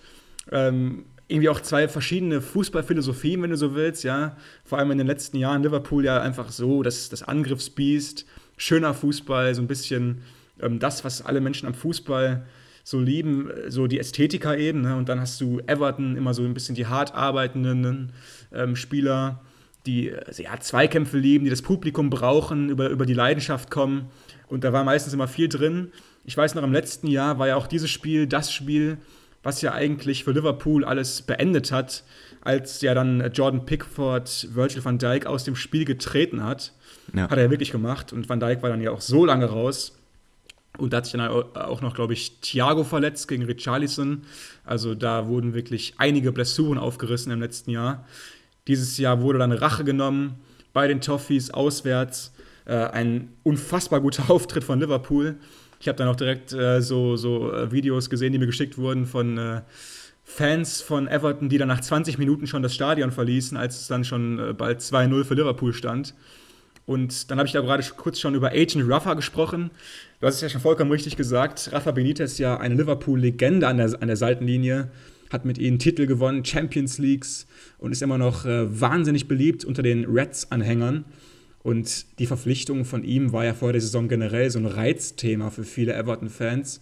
[0.51, 4.35] Ähm, irgendwie auch zwei verschiedene Fußballphilosophien, wenn du so willst, ja.
[4.65, 8.25] Vor allem in den letzten Jahren Liverpool ja einfach so, das, das Angriffsbiest,
[8.57, 10.23] schöner Fußball, so ein bisschen
[10.61, 12.45] ähm, das, was alle Menschen am Fußball
[12.83, 14.81] so lieben, so die Ästhetiker eben.
[14.81, 14.95] Ne?
[14.95, 18.11] Und dann hast du Everton, immer so ein bisschen die hart arbeitenden
[18.53, 19.41] ähm, Spieler,
[19.85, 24.07] die also, ja, Zweikämpfe lieben, die das Publikum brauchen, über, über die Leidenschaft kommen.
[24.47, 25.91] Und da war meistens immer viel drin.
[26.23, 28.97] Ich weiß noch, im letzten Jahr war ja auch dieses Spiel das Spiel,
[29.43, 32.03] was ja eigentlich für Liverpool alles beendet hat,
[32.41, 36.73] als ja dann Jordan Pickford Virgil van Dijk aus dem Spiel getreten hat.
[37.13, 37.23] Ja.
[37.23, 38.13] Hat er ja wirklich gemacht.
[38.13, 39.97] Und Van Dijk war dann ja auch so lange raus.
[40.77, 44.23] Und da hat sich dann auch noch, glaube ich, Thiago verletzt gegen Richarlison.
[44.63, 48.05] Also da wurden wirklich einige Blessuren aufgerissen im letzten Jahr.
[48.67, 50.35] Dieses Jahr wurde dann Rache genommen
[50.73, 52.33] bei den Toffees auswärts.
[52.65, 55.35] Äh, ein unfassbar guter Auftritt von Liverpool.
[55.79, 59.05] Ich habe dann auch direkt äh, so, so äh, Videos gesehen, die mir geschickt wurden
[59.07, 59.61] von äh,
[60.23, 64.05] Fans von Everton, die dann nach 20 Minuten schon das Stadion verließen, als es dann
[64.05, 66.13] schon äh, bald 2-0 für Liverpool stand.
[66.91, 69.71] Und dann habe ich da gerade kurz schon über Agent Rafa gesprochen.
[70.19, 71.69] Du hast es ja schon vollkommen richtig gesagt.
[71.71, 74.89] Rafa Benitez ist ja eine Liverpool-Legende an der, an der Seitenlinie,
[75.29, 79.83] hat mit ihnen Titel gewonnen, Champions Leagues und ist immer noch äh, wahnsinnig beliebt unter
[79.83, 81.05] den Reds-Anhängern.
[81.63, 85.63] Und die Verpflichtung von ihm war ja vor der Saison generell so ein Reizthema für
[85.63, 86.81] viele Everton-Fans,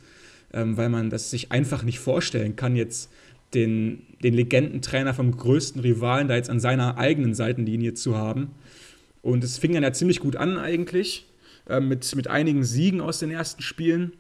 [0.54, 3.12] ähm, weil man das sich einfach nicht vorstellen kann, jetzt
[3.54, 8.50] den, den Legendentrainer vom größten Rivalen da jetzt an seiner eigenen Seitenlinie zu haben.
[9.22, 11.28] Und es fing dann ja ziemlich gut an eigentlich,
[11.68, 14.14] äh, mit, mit einigen Siegen aus den ersten Spielen.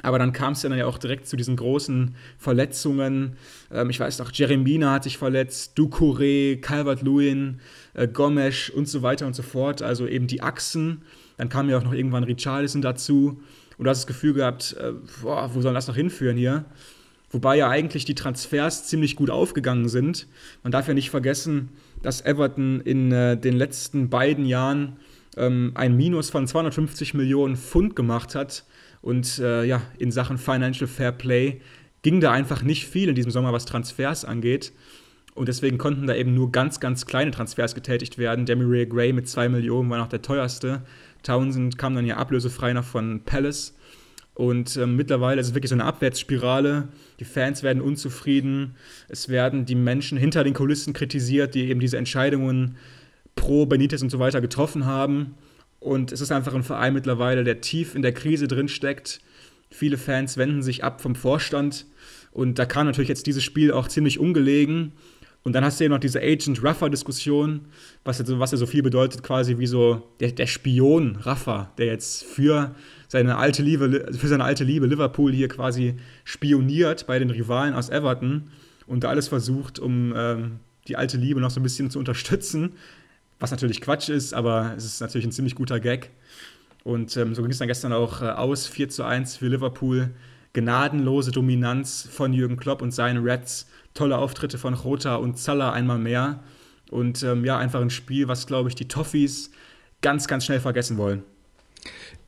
[0.00, 3.36] Aber dann kam es dann ja auch direkt zu diesen großen Verletzungen.
[3.72, 7.60] Ähm, ich weiß noch, Jeremina hat sich verletzt, Ducouré, Calvert-Lewin,
[7.94, 9.82] äh, Gomes und so weiter und so fort.
[9.82, 11.02] Also eben die Achsen.
[11.36, 13.40] Dann kam ja auch noch irgendwann Richarlison dazu.
[13.76, 16.64] Und du hast das Gefühl gehabt, äh, boah, wo soll das noch hinführen hier?
[17.30, 20.28] Wobei ja eigentlich die Transfers ziemlich gut aufgegangen sind.
[20.62, 21.70] Man darf ja nicht vergessen,
[22.02, 24.96] dass Everton in äh, den letzten beiden Jahren
[25.36, 28.64] ähm, ein Minus von 250 Millionen Pfund gemacht hat.
[29.00, 31.60] Und äh, ja, in Sachen Financial Fair Play
[32.02, 34.72] ging da einfach nicht viel in diesem Sommer, was Transfers angeht.
[35.34, 38.44] Und deswegen konnten da eben nur ganz, ganz kleine Transfers getätigt werden.
[38.44, 40.82] Demiray Gray mit 2 Millionen war noch der teuerste.
[41.22, 43.76] Townsend kam dann ja ablösefrei noch von Palace.
[44.38, 46.86] Und äh, mittlerweile ist es wirklich so eine Abwärtsspirale.
[47.18, 48.76] Die Fans werden unzufrieden.
[49.08, 52.76] Es werden die Menschen hinter den Kulissen kritisiert, die eben diese Entscheidungen
[53.34, 55.34] pro Benitez und so weiter getroffen haben.
[55.80, 59.20] Und es ist einfach ein Verein mittlerweile, der tief in der Krise drin steckt.
[59.70, 61.86] Viele Fans wenden sich ab vom Vorstand.
[62.30, 64.92] Und da kam natürlich jetzt dieses Spiel auch ziemlich ungelegen.
[65.42, 67.62] Und dann hast du eben noch diese Agent Raffa-Diskussion,
[68.04, 72.22] was, was ja so viel bedeutet, quasi wie so der, der Spion Raffa, der jetzt
[72.22, 72.76] für
[73.08, 77.88] seine alte Liebe, für seine alte Liebe Liverpool hier quasi spioniert bei den Rivalen aus
[77.88, 78.50] Everton
[78.86, 82.72] und da alles versucht, um ähm, die alte Liebe noch so ein bisschen zu unterstützen.
[83.40, 86.10] Was natürlich Quatsch ist, aber es ist natürlich ein ziemlich guter Gag.
[86.84, 90.10] Und ähm, so ging es dann gestern auch äh, aus, 4 zu 1 für Liverpool
[90.54, 95.98] gnadenlose Dominanz von Jürgen Klopp und seinen Reds, tolle Auftritte von Rota und Zalla einmal
[95.98, 96.42] mehr.
[96.90, 99.50] Und ähm, ja, einfach ein Spiel, was, glaube ich, die Toffees
[100.00, 101.22] ganz, ganz schnell vergessen wollen.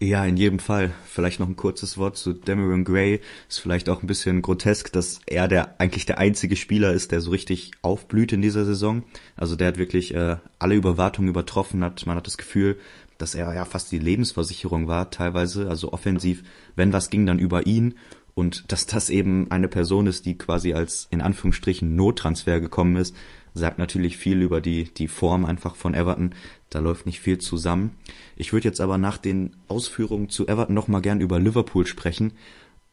[0.02, 0.92] Ja, in jedem Fall.
[1.04, 3.20] Vielleicht noch ein kurzes Wort zu Demarin Gray.
[3.50, 7.20] Ist vielleicht auch ein bisschen grotesk, dass er der eigentlich der einzige Spieler ist, der
[7.20, 9.02] so richtig aufblüht in dieser Saison.
[9.36, 12.78] Also der hat wirklich äh, alle Überwartungen übertroffen, hat man hat das Gefühl,
[13.18, 16.44] dass er ja fast die Lebensversicherung war teilweise, also offensiv,
[16.76, 17.94] wenn was ging dann über ihn
[18.34, 23.14] und dass das eben eine Person ist, die quasi als in Anführungsstrichen Nottransfer gekommen ist,
[23.54, 26.34] sagt natürlich viel über die, die Form einfach von Everton.
[26.68, 27.92] Da läuft nicht viel zusammen.
[28.36, 32.32] Ich würde jetzt aber nach den Ausführungen zu Everton noch mal gern über Liverpool sprechen,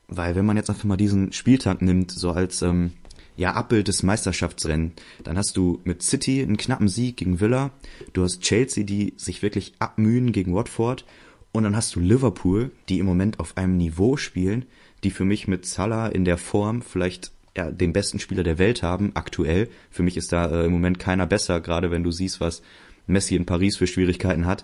[0.08, 2.92] weil wenn man jetzt einfach mal diesen Spieltag nimmt, so als ähm,
[3.36, 4.94] ja, Abbild des Meisterschaftsrennen,
[5.24, 7.72] dann hast du mit City einen knappen Sieg gegen Villa,
[8.14, 11.06] du hast Chelsea, die sich wirklich abmühen gegen Watford
[11.52, 14.66] und dann hast du Liverpool, die im Moment auf einem Niveau spielen,
[15.04, 18.84] die für mich mit Salah in der Form vielleicht ja, den besten Spieler der Welt
[18.84, 19.68] haben, aktuell.
[19.90, 22.62] Für mich ist da äh, im Moment keiner besser, gerade wenn du siehst, was
[23.08, 24.64] Messi in Paris für Schwierigkeiten hat.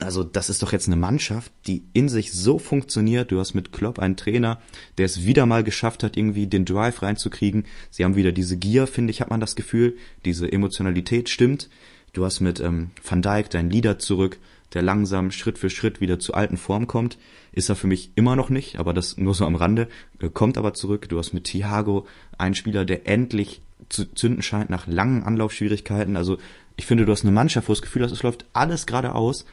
[0.00, 3.30] Also das ist doch jetzt eine Mannschaft, die in sich so funktioniert.
[3.30, 4.60] Du hast mit Klopp einen Trainer,
[4.96, 7.66] der es wieder mal geschafft hat, irgendwie den Drive reinzukriegen.
[7.90, 9.96] Sie haben wieder diese Gier, finde ich, hat man das Gefühl.
[10.24, 11.68] Diese Emotionalität stimmt.
[12.14, 14.38] Du hast mit ähm, Van Dijk deinen Leader zurück,
[14.72, 17.18] der langsam Schritt für Schritt wieder zur alten Form kommt.
[17.52, 19.88] Ist er für mich immer noch nicht, aber das nur so am Rande.
[20.20, 21.08] Äh, kommt aber zurück.
[21.08, 22.06] Du hast mit Thiago
[22.38, 26.16] einen Spieler, der endlich zu zünden scheint nach langen Anlaufschwierigkeiten.
[26.16, 26.38] Also
[26.76, 29.44] ich finde, du hast eine Mannschaft, wo das Gefühl hast, es läuft alles geradeaus.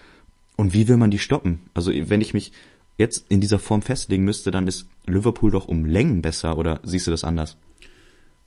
[0.55, 1.59] Und wie will man die stoppen?
[1.73, 2.51] Also wenn ich mich
[2.97, 6.57] jetzt in dieser Form festlegen müsste, dann ist Liverpool doch um Längen besser.
[6.57, 7.57] Oder siehst du das anders?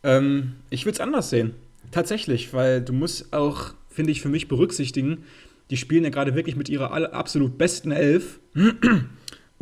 [0.03, 1.55] Ähm, ich würde es anders sehen.
[1.91, 5.25] Tatsächlich, weil du musst auch, finde ich, für mich berücksichtigen,
[5.71, 8.41] die spielen ja gerade wirklich mit ihrer absolut besten Elf.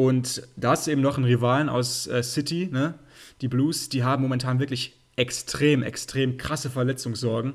[0.00, 2.94] Und da ist eben noch ein Rivalen aus äh, City, ne?
[3.42, 7.52] die Blues, die haben momentan wirklich extrem, extrem krasse Verletzungssorgen.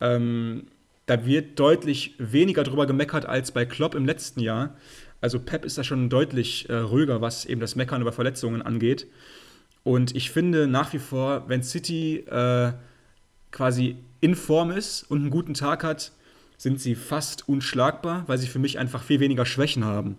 [0.00, 0.64] Ähm,
[1.06, 4.74] da wird deutlich weniger drüber gemeckert als bei Klopp im letzten Jahr.
[5.20, 9.06] Also Pep ist da schon deutlich äh, ruhiger, was eben das Meckern über Verletzungen angeht.
[9.84, 12.72] Und ich finde nach wie vor, wenn City äh,
[13.52, 16.10] quasi in Form ist und einen guten Tag hat,
[16.56, 20.18] sind sie fast unschlagbar, weil sie für mich einfach viel weniger Schwächen haben.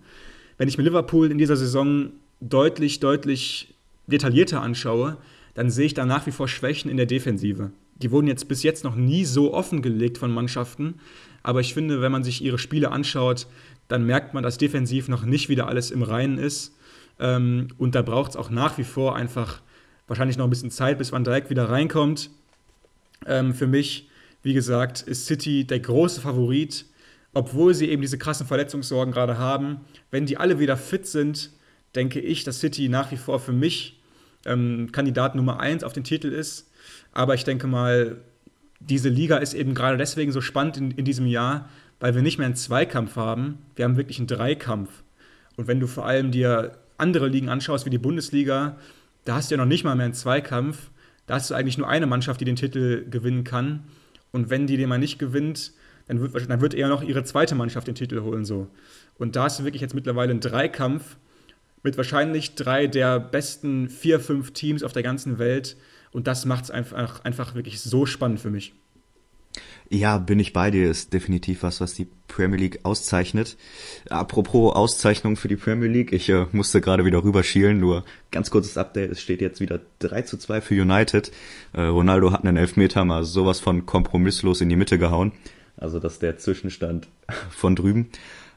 [0.58, 3.76] Wenn ich mir Liverpool in dieser Saison deutlich, deutlich
[4.08, 5.18] detaillierter anschaue,
[5.54, 7.72] dann sehe ich da nach wie vor Schwächen in der Defensive.
[7.96, 10.96] Die wurden jetzt bis jetzt noch nie so offengelegt von Mannschaften,
[11.42, 13.48] aber ich finde, wenn man sich ihre Spiele anschaut,
[13.88, 16.76] dann merkt man, dass defensiv noch nicht wieder alles im Reinen ist.
[17.20, 19.62] Ähm, und da braucht es auch nach wie vor einfach
[20.08, 22.30] wahrscheinlich noch ein bisschen Zeit, bis man direkt wieder reinkommt.
[23.26, 24.08] Ähm, für mich
[24.48, 26.86] wie gesagt, ist City der große Favorit,
[27.34, 29.82] obwohl sie eben diese krassen Verletzungssorgen gerade haben.
[30.12, 31.52] Wenn die alle wieder fit sind,
[31.96, 34.00] denke ich, dass City nach wie vor für mich
[34.46, 36.72] ähm, Kandidat Nummer 1 auf den Titel ist.
[37.12, 38.18] Aber ich denke mal,
[38.80, 42.38] diese Liga ist eben gerade deswegen so spannend in, in diesem Jahr, weil wir nicht
[42.38, 44.90] mehr einen Zweikampf haben, wir haben wirklich einen Dreikampf.
[45.56, 48.78] Und wenn du vor allem dir andere Ligen anschaust, wie die Bundesliga,
[49.26, 50.90] da hast du ja noch nicht mal mehr einen Zweikampf.
[51.26, 53.84] Da hast du eigentlich nur eine Mannschaft, die den Titel gewinnen kann.
[54.32, 55.74] Und wenn die den mal nicht gewinnt,
[56.08, 58.46] dann wird, dann wird eher noch ihre zweite Mannschaft den Titel holen.
[58.46, 58.68] So.
[59.18, 61.18] Und da ist wirklich jetzt mittlerweile ein Dreikampf
[61.84, 65.78] mit wahrscheinlich drei der besten vier, fünf Teams auf der ganzen Welt.
[66.12, 68.74] Und das macht es einfach, einfach wirklich so spannend für mich.
[69.90, 73.58] Ja, bin ich bei dir, ist definitiv was, was die Premier League auszeichnet.
[74.10, 78.78] Apropos Auszeichnung für die Premier League, ich äh, musste gerade wieder rüberschielen, nur ganz kurzes
[78.78, 81.32] Update, es steht jetzt wieder 3 zu 2 für United.
[81.72, 85.32] Äh, Ronaldo hat einen Elfmeter mal sowas von kompromisslos in die Mitte gehauen.
[85.78, 87.08] Also das ist der Zwischenstand
[87.50, 88.10] von drüben.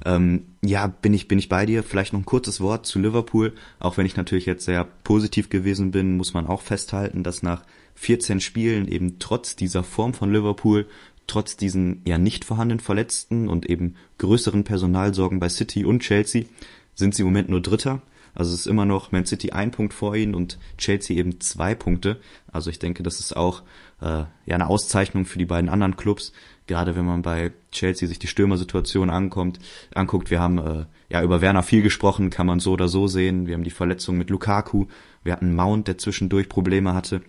[0.04, 1.82] Ähm, ja, bin ich, bin ich bei dir.
[1.82, 3.52] Vielleicht noch ein kurzes Wort zu Liverpool.
[3.78, 7.62] Auch wenn ich natürlich jetzt sehr positiv gewesen bin, muss man auch festhalten, dass nach
[7.96, 10.86] 14 Spielen eben trotz dieser Form von Liverpool
[11.26, 16.44] trotz diesen ja nicht vorhandenen Verletzten und eben größeren Personalsorgen bei City und Chelsea
[16.94, 18.02] sind sie im Moment nur Dritter.
[18.34, 21.74] Also es ist immer noch Man City ein Punkt vor ihnen und Chelsea eben zwei
[21.74, 22.20] Punkte.
[22.50, 23.62] Also ich denke, das ist auch
[24.00, 26.32] äh, ja eine Auszeichnung für die beiden anderen Clubs.
[26.66, 29.58] Gerade wenn man bei Chelsea sich die Stürmersituation ankommt,
[29.94, 30.30] anguckt.
[30.30, 33.46] Wir haben äh, ja über Werner viel gesprochen, kann man so oder so sehen.
[33.46, 34.86] Wir haben die Verletzung mit Lukaku.
[35.24, 37.22] Wir hatten Mount, der zwischendurch Probleme hatte.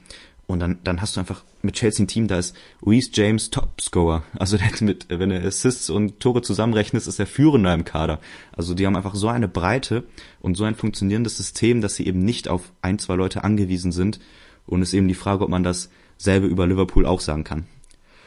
[0.51, 2.55] Und dann, dann hast du einfach mit Chelsea ein Team, da ist
[2.85, 4.23] Reece James Topscorer.
[4.37, 8.19] Also der hat mit, wenn er Assists und Tore zusammenrechnet, ist er führender im Kader.
[8.51, 10.03] Also die haben einfach so eine Breite
[10.41, 14.19] und so ein funktionierendes System, dass sie eben nicht auf ein, zwei Leute angewiesen sind.
[14.65, 15.89] Und es ist eben die Frage, ob man das
[16.21, 17.65] selbe über Liverpool auch sagen kann.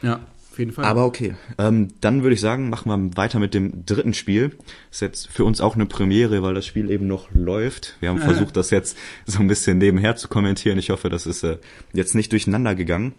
[0.03, 0.85] Ja, Auf jeden Fall.
[0.85, 4.57] Aber okay, ähm, dann würde ich sagen, machen wir weiter mit dem dritten Spiel.
[4.91, 7.97] Ist jetzt für uns auch eine Premiere, weil das Spiel eben noch läuft.
[8.01, 10.79] Wir haben versucht, das jetzt so ein bisschen nebenher zu kommentieren.
[10.79, 11.59] Ich hoffe, das ist äh,
[11.93, 13.15] jetzt nicht durcheinander gegangen.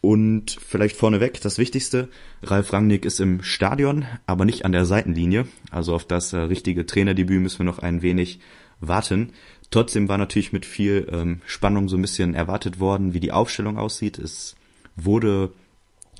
[0.00, 2.08] Und vielleicht vorneweg das Wichtigste,
[2.42, 5.48] Ralf Rangnick ist im Stadion, aber nicht an der Seitenlinie.
[5.70, 8.38] Also auf das äh, richtige Trainerdebüt müssen wir noch ein wenig
[8.80, 9.32] warten.
[9.70, 13.78] Trotzdem war natürlich mit viel ähm, Spannung so ein bisschen erwartet worden, wie die Aufstellung
[13.78, 14.18] aussieht.
[14.18, 14.56] Es
[14.96, 15.52] wurde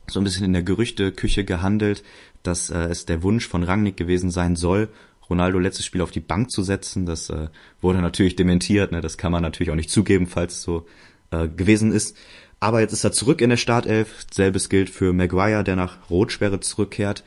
[0.07, 2.03] so ein bisschen in der Gerüchteküche gehandelt,
[2.43, 4.89] dass äh, es der Wunsch von Rangnick gewesen sein soll,
[5.29, 7.07] Ronaldo letztes Spiel auf die Bank zu setzen.
[7.07, 7.49] Das äh,
[7.81, 8.93] wurde natürlich dementiert.
[8.93, 9.01] Ne?
[9.01, 10.87] Das kann man natürlich auch nicht zugeben, falls es so
[11.31, 12.17] äh, gewesen ist.
[12.61, 14.27] Aber jetzt ist er zurück in der Startelf.
[14.33, 17.25] Selbes gilt für Maguire, der nach Rotsperre zurückkehrt.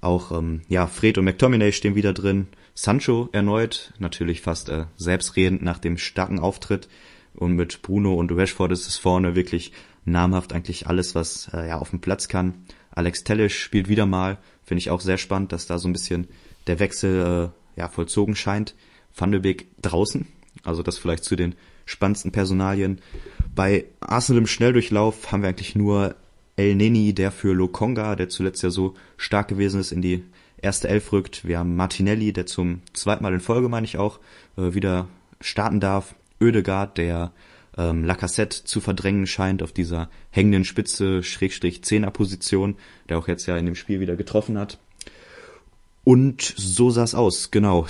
[0.00, 2.48] Auch ähm, ja, Fred und McTominay stehen wieder drin.
[2.74, 6.88] Sancho erneut, natürlich fast äh, selbstredend nach dem starken Auftritt.
[7.34, 9.72] Und mit Bruno und Rashford ist es vorne wirklich
[10.04, 12.64] namhaft eigentlich alles, was äh, ja auf dem Platz kann.
[12.90, 16.28] Alex Tellisch spielt wieder mal, finde ich auch sehr spannend, dass da so ein bisschen
[16.66, 18.74] der Wechsel äh, ja vollzogen scheint.
[19.16, 20.26] Van de Beek draußen,
[20.64, 21.54] also das vielleicht zu den
[21.84, 23.00] spannendsten Personalien.
[23.54, 26.14] Bei Arsenal im Schnelldurchlauf haben wir eigentlich nur
[26.56, 30.24] El Neni, der für Lokonga, der zuletzt ja so stark gewesen ist, in die
[30.62, 31.46] erste Elf rückt.
[31.46, 34.20] Wir haben Martinelli, der zum zweiten Mal in Folge, meine ich auch,
[34.56, 35.08] äh, wieder
[35.40, 36.14] starten darf.
[36.40, 37.32] Oedegaard, der
[37.76, 42.76] ähm, Lacassette zu verdrängen scheint auf dieser hängenden Spitze, Schrägstrich Zehner-Position,
[43.08, 44.78] der auch jetzt ja in dem Spiel wieder getroffen hat.
[46.04, 47.86] Und so sah es aus, genau.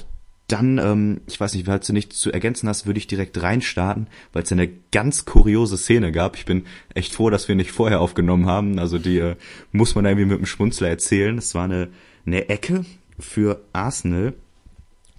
[0.49, 4.09] Dann, ähm, ich weiß nicht, falls du nichts zu ergänzen hast, würde ich direkt reinstarten,
[4.33, 6.37] weil es eine ganz kuriose Szene gab.
[6.37, 8.81] Ich bin echt froh, dass wir nicht vorher aufgenommen haben.
[8.81, 9.37] Also die äh,
[9.71, 11.39] muss man irgendwie mit dem Schmunzler erzählen.
[11.39, 11.89] Es war eine,
[12.27, 12.85] eine Ecke
[13.19, 14.35] für Arsenal,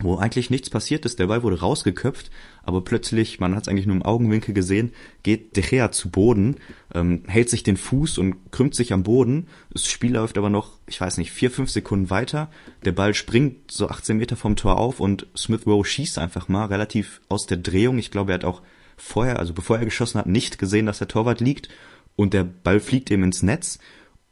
[0.03, 1.19] wo eigentlich nichts passiert ist.
[1.19, 2.31] Der Ball wurde rausgeköpft,
[2.63, 4.91] aber plötzlich, man hat es eigentlich nur im Augenwinkel gesehen,
[5.23, 6.57] geht De Gea zu Boden,
[6.93, 9.47] ähm, hält sich den Fuß und krümmt sich am Boden.
[9.71, 12.49] Das Spiel läuft aber noch, ich weiß nicht, vier, fünf Sekunden weiter.
[12.85, 16.65] Der Ball springt so 18 Meter vom Tor auf und Smith Rowe schießt einfach mal
[16.65, 17.97] relativ aus der Drehung.
[17.97, 18.61] Ich glaube, er hat auch
[18.97, 21.69] vorher, also bevor er geschossen hat, nicht gesehen, dass der Torwart liegt
[22.15, 23.79] und der Ball fliegt ihm ins Netz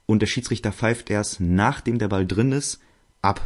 [0.10, 2.80] und der Schiedsrichter pfeift erst, nachdem der Ball drin ist,
[3.22, 3.42] ab.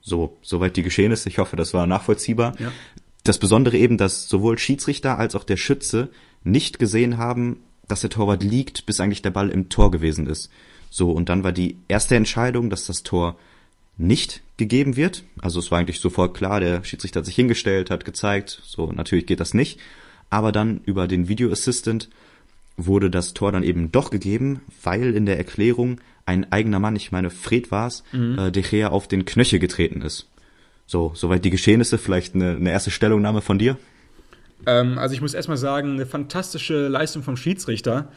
[0.00, 1.28] So, soweit die Geschehnisse.
[1.28, 2.54] Ich hoffe, das war nachvollziehbar.
[2.60, 2.70] Ja.
[3.24, 6.10] Das Besondere eben, dass sowohl Schiedsrichter als auch der Schütze
[6.44, 7.56] nicht gesehen haben,
[7.88, 10.48] dass der Torwart liegt, bis eigentlich der Ball im Tor gewesen ist.
[10.90, 13.36] So, und dann war die erste Entscheidung, dass das Tor
[13.96, 15.24] nicht gegeben wird.
[15.40, 19.26] Also es war eigentlich sofort klar, der Schiedsrichter hat sich hingestellt, hat gezeigt, so natürlich
[19.26, 19.80] geht das nicht.
[20.30, 22.10] Aber dann über den Video Assistant
[22.76, 27.12] wurde das Tor dann eben doch gegeben, weil in der Erklärung ein eigener Mann, ich
[27.12, 28.38] meine Fred war's, mhm.
[28.38, 30.28] äh, De Gea auf den Knöchel getreten ist.
[30.86, 33.76] So, soweit die Geschehnisse, vielleicht eine, eine erste Stellungnahme von dir?
[34.66, 38.12] Ähm, also ich muss erstmal sagen, eine fantastische Leistung vom Schiedsrichter,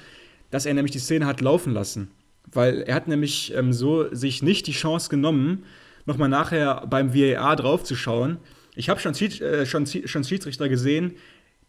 [0.52, 2.12] dass er nämlich die Szene hat laufen lassen.
[2.52, 5.64] Weil er hat nämlich ähm, so sich nicht die Chance genommen,
[6.06, 8.38] nochmal nachher beim VAR draufzuschauen.
[8.76, 11.14] Ich habe schon, äh, schon, schon Schiedsrichter gesehen,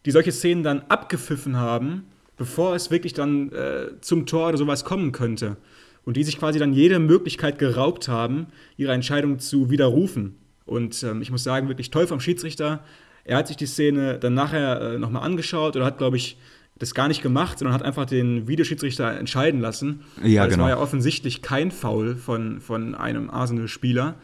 [0.05, 2.05] die solche Szenen dann abgepfiffen haben,
[2.41, 5.57] bevor es wirklich dann äh, zum Tor oder sowas kommen könnte
[6.05, 10.37] und die sich quasi dann jede Möglichkeit geraubt haben, ihre Entscheidung zu widerrufen.
[10.65, 12.83] Und ähm, ich muss sagen, wirklich toll vom Schiedsrichter.
[13.25, 16.39] Er hat sich die Szene dann nachher äh, nochmal angeschaut oder hat, glaube ich,
[16.79, 20.01] das gar nicht gemacht, sondern hat einfach den Videoschiedsrichter entscheiden lassen.
[20.23, 20.55] Ja, genau.
[20.55, 24.15] Es war ja offensichtlich kein Foul von, von einem Arsenal-Spieler.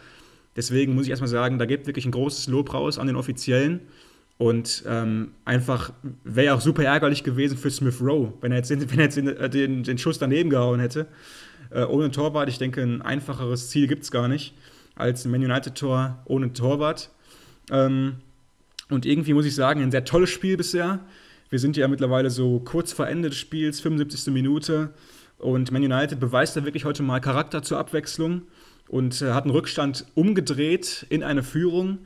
[0.56, 3.82] Deswegen muss ich erstmal sagen, da gibt wirklich ein großes Lob raus an den Offiziellen.
[4.38, 5.92] Und ähm, einfach
[6.24, 9.06] wäre ja auch super ärgerlich gewesen für Smith Rowe, wenn er jetzt, den, wenn er
[9.06, 11.08] jetzt den, äh, den, den Schuss daneben gehauen hätte.
[11.72, 14.54] Äh, ohne Torwart, ich denke, ein einfacheres Ziel gibt es gar nicht
[14.96, 17.10] als ein Man United-Tor ohne Torwart.
[17.72, 18.18] Ähm,
[18.90, 21.00] und irgendwie muss ich sagen, ein sehr tolles Spiel bisher.
[21.50, 24.34] Wir sind ja mittlerweile so kurz vor Ende des Spiels, 75.
[24.34, 24.94] Minute.
[25.38, 28.44] Und Man United beweist da wirklich heute mal Charakter zur Abwechslung
[28.88, 32.00] und äh, hat einen Rückstand umgedreht in eine Führung.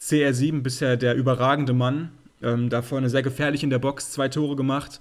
[0.00, 2.10] CR7 bisher der überragende Mann.
[2.42, 5.00] Ähm, da vorne sehr gefährlich in der Box, zwei Tore gemacht.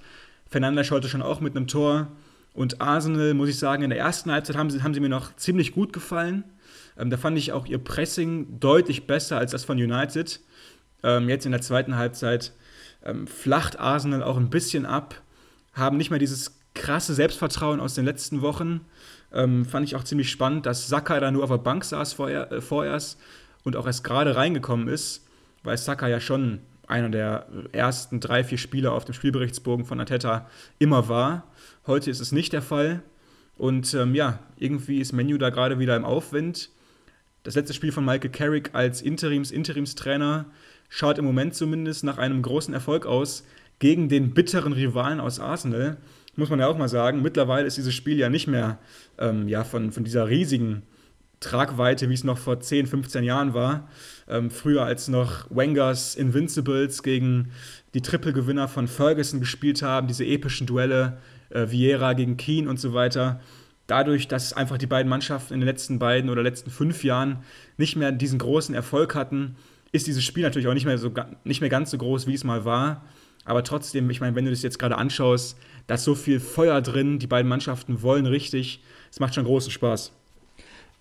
[0.49, 2.07] Fernandes heute schon auch mit einem Tor.
[2.53, 5.35] Und Arsenal, muss ich sagen, in der ersten Halbzeit haben sie, haben sie mir noch
[5.35, 6.43] ziemlich gut gefallen.
[6.97, 10.39] Ähm, da fand ich auch ihr Pressing deutlich besser als das von United.
[11.03, 12.53] Ähm, jetzt in der zweiten Halbzeit
[13.05, 15.21] ähm, flacht Arsenal auch ein bisschen ab,
[15.73, 18.81] haben nicht mehr dieses krasse Selbstvertrauen aus den letzten Wochen.
[19.31, 22.51] Ähm, fand ich auch ziemlich spannend, dass Saka da nur auf der Bank saß vorher,
[22.51, 23.19] äh, vorerst
[23.67, 25.27] und auch erst gerade reingekommen ist,
[25.63, 30.49] weil Saka ja schon einer der ersten drei, vier Spieler auf dem Spielberichtsbogen von Ateta
[30.79, 31.43] immer war.
[31.85, 33.03] Heute ist es nicht der Fall.
[33.57, 36.69] Und ähm, ja, irgendwie ist Menu da gerade wieder im Aufwind.
[37.43, 40.45] Das letzte Spiel von Michael Carrick als Interims Interimstrainer
[40.87, 43.43] schaut im Moment zumindest nach einem großen Erfolg aus
[43.79, 45.97] gegen den bitteren Rivalen aus Arsenal.
[46.37, 48.79] muss man ja auch mal sagen, mittlerweile ist dieses Spiel ja nicht mehr
[49.17, 50.83] ähm, ja, von, von dieser riesigen
[51.39, 53.87] Tragweite, wie es noch vor 10, 15 Jahren war.
[54.27, 57.51] Ähm, früher als noch Wengers Invincibles gegen
[57.93, 61.17] die Triple-Gewinner von Ferguson gespielt haben, diese epischen Duelle,
[61.49, 63.39] äh, Vieira gegen Keane und so weiter.
[63.85, 67.43] Dadurch, dass einfach die beiden Mannschaften in den letzten beiden oder letzten fünf Jahren
[67.77, 69.55] nicht mehr diesen großen Erfolg hatten,
[69.91, 71.11] ist dieses Spiel natürlich auch nicht mehr, so,
[71.43, 73.05] nicht mehr ganz so groß, wie es mal war.
[73.45, 75.57] Aber trotzdem, ich meine, wenn du das jetzt gerade anschaust,
[75.87, 78.83] da ist so viel Feuer drin, die beiden Mannschaften wollen richtig.
[79.09, 80.11] Es macht schon großen Spaß.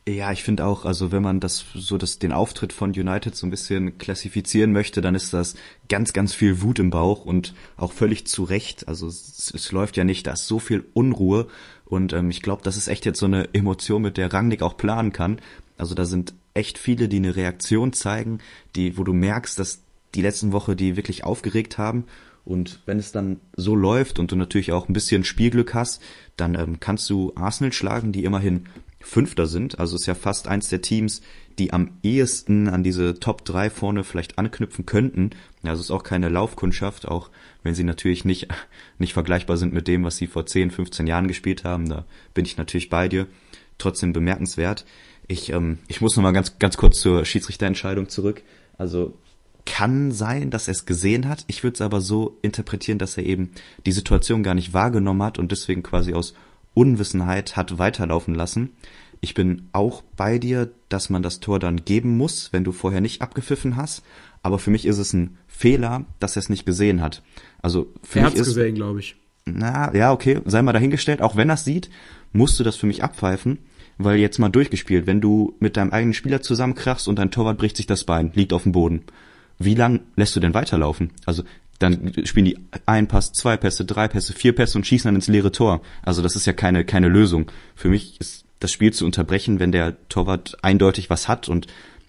[0.09, 3.45] Ja, ich finde auch, also wenn man das so das den Auftritt von United so
[3.45, 5.57] ein bisschen klassifizieren möchte, dann ist das
[5.89, 8.87] ganz ganz viel Wut im Bauch und auch völlig zu Recht.
[8.87, 11.49] Also es, es läuft ja nicht, da ist so viel Unruhe
[11.85, 14.77] und ähm, ich glaube, das ist echt jetzt so eine Emotion, mit der Rangnick auch
[14.77, 15.41] planen kann.
[15.77, 18.39] Also da sind echt viele, die eine Reaktion zeigen,
[18.77, 19.83] die wo du merkst, dass
[20.15, 22.05] die letzten Woche die wirklich aufgeregt haben
[22.47, 26.01] und wenn es dann so läuft und du natürlich auch ein bisschen Spielglück hast,
[26.36, 28.68] dann ähm, kannst du Arsenal schlagen, die immerhin
[29.01, 29.80] Fünfter sind.
[29.80, 31.22] Also ist ja fast eins der Teams,
[31.59, 35.30] die am ehesten an diese Top 3 vorne vielleicht anknüpfen könnten.
[35.64, 37.30] Also ist auch keine Laufkundschaft, auch
[37.64, 38.47] wenn sie natürlich nicht,
[38.99, 41.88] nicht vergleichbar sind mit dem, was sie vor 10, 15 Jahren gespielt haben.
[41.88, 43.26] Da bin ich natürlich bei dir.
[43.78, 44.86] Trotzdem bemerkenswert.
[45.26, 48.42] Ich, ähm, ich muss nochmal ganz, ganz kurz zur Schiedsrichterentscheidung zurück.
[48.78, 49.18] Also
[49.67, 51.45] kann sein, dass er es gesehen hat.
[51.49, 53.51] Ich würde es aber so interpretieren, dass er eben
[53.85, 56.33] die Situation gar nicht wahrgenommen hat und deswegen quasi aus
[56.73, 58.71] Unwissenheit hat weiterlaufen lassen.
[59.21, 63.01] Ich bin auch bei dir, dass man das Tor dann geben muss, wenn du vorher
[63.01, 64.03] nicht abgepfiffen hast.
[64.43, 67.23] Aber für mich ist es ein Fehler, dass er es nicht gesehen hat.
[67.61, 69.17] Also für er mich ist gesehen, glaube ich.
[69.47, 71.23] Na, ja, okay, sei mal dahingestellt.
[71.23, 71.89] Auch wenn er es sieht,
[72.33, 73.59] musst du das für mich abpfeifen,
[73.97, 77.77] weil jetzt mal durchgespielt, wenn du mit deinem eigenen Spieler zusammenkrachst und dein Torwart bricht
[77.77, 79.05] sich das Bein, liegt auf dem Boden.
[79.59, 81.11] Wie lang lässt du denn weiterlaufen?
[81.25, 81.43] Also
[81.79, 85.29] dann spielen die ein Pass, zwei Pässe, drei Pässe, vier Pässe und schießen dann ins
[85.29, 85.83] leere Tor.
[86.03, 87.51] Also das ist ja keine, keine Lösung.
[87.75, 91.67] Für mich ist das Spiel zu unterbrechen, wenn der Torwart eindeutig was hat und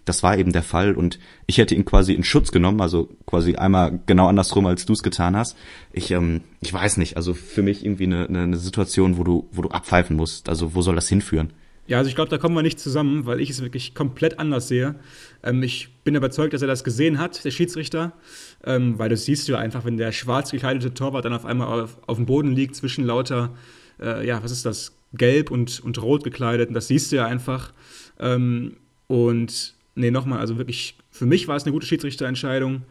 [0.08, 3.56] das war eben der Fall und ich hätte ihn quasi in Schutz genommen, also quasi
[3.56, 5.58] einmal genau andersrum, als du es getan hast.
[5.92, 9.62] Ich, ähm, ich weiß nicht, also für mich irgendwie eine, eine Situation, wo du, wo
[9.62, 10.48] du abpfeifen musst.
[10.48, 11.52] Also wo soll das hinführen?
[11.88, 14.68] Ja, also ich glaube, da kommen wir nicht zusammen, weil ich es wirklich komplett anders
[14.68, 14.96] sehe.
[15.42, 18.14] Ähm, ich bin überzeugt, dass er das gesehen hat, der Schiedsrichter,
[18.66, 21.98] ähm, weil das siehst du einfach, wenn der schwarz gekleidete Torwart dann auf einmal auf,
[22.06, 23.56] auf dem Boden liegt zwischen lauter,
[24.02, 26.68] äh, ja, was ist das, gelb und, und rot gekleidet.
[26.68, 27.72] Und das siehst du ja einfach.
[28.20, 28.78] Ähm,
[29.08, 32.82] und nee, nochmal, also wirklich, für mich war es eine gute Schiedsrichterentscheidung,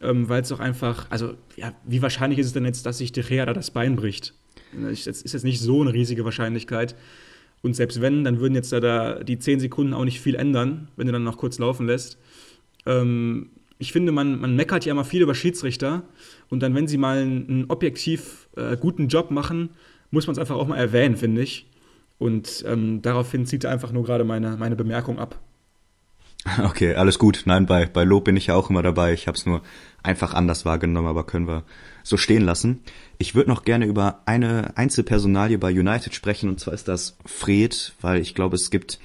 [0.00, 3.10] ähm, weil es auch einfach, also ja, wie wahrscheinlich ist es denn jetzt, dass sich
[3.10, 4.34] De Gea da das Bein bricht?
[4.72, 6.94] Das ist jetzt nicht so eine riesige Wahrscheinlichkeit.
[7.62, 10.88] Und selbst wenn, dann würden jetzt da, da die 10 Sekunden auch nicht viel ändern,
[10.96, 12.18] wenn du dann noch kurz laufen lässt.
[12.84, 16.04] Ähm, ich finde, man, man meckert ja immer viel über Schiedsrichter
[16.48, 19.70] und dann, wenn sie mal einen, einen objektiv äh, guten Job machen,
[20.10, 21.66] muss man es einfach auch mal erwähnen, finde ich.
[22.18, 25.40] Und ähm, daraufhin zieht er einfach nur gerade meine, meine Bemerkung ab.
[26.62, 27.42] Okay, alles gut.
[27.46, 29.12] Nein, bei, bei Lob bin ich ja auch immer dabei.
[29.12, 29.62] Ich habe es nur
[30.04, 31.64] einfach anders wahrgenommen, aber können wir
[32.06, 32.80] so stehen lassen.
[33.18, 37.94] Ich würde noch gerne über eine Einzelpersonalie bei United sprechen, und zwar ist das Fred,
[38.00, 39.00] weil ich glaube, es gibt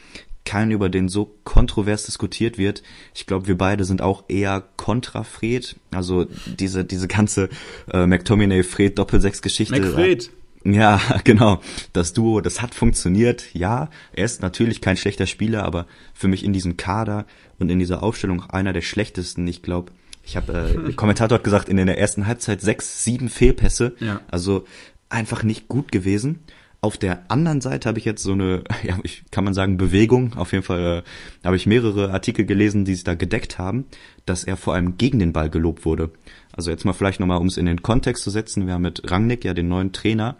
[0.46, 2.84] keinen, über den so kontrovers diskutiert wird.
[3.16, 5.76] Ich glaube, wir beide sind auch eher kontra Fred.
[5.92, 7.50] Also diese, diese ganze
[7.92, 9.80] äh, McTominay-Fred-Doppelsechs-Geschichte.
[9.80, 10.30] McFred.
[10.64, 11.62] Ja, genau.
[11.94, 13.54] Das Duo, das hat funktioniert.
[13.54, 17.26] Ja, er ist natürlich kein schlechter Spieler, aber für mich in diesem Kader
[17.58, 19.48] und in dieser Aufstellung einer der schlechtesten.
[19.48, 19.92] Ich glaube,
[20.24, 23.96] ich habe, äh, Kommentator hat gesagt, in der ersten Halbzeit sechs, sieben Fehlpässe.
[24.00, 24.22] Ja.
[24.30, 24.66] Also
[25.10, 26.40] einfach nicht gut gewesen.
[26.84, 30.36] Auf der anderen Seite habe ich jetzt so eine, ja, ich kann man sagen, Bewegung.
[30.36, 33.86] Auf jeden Fall äh, habe ich mehrere Artikel gelesen, die sich da gedeckt haben,
[34.26, 36.12] dass er vor allem gegen den Ball gelobt wurde.
[36.54, 38.68] Also jetzt mal vielleicht nochmal, um es in den Kontext zu setzen.
[38.68, 40.38] Wir haben mit Rangnick ja den neuen Trainer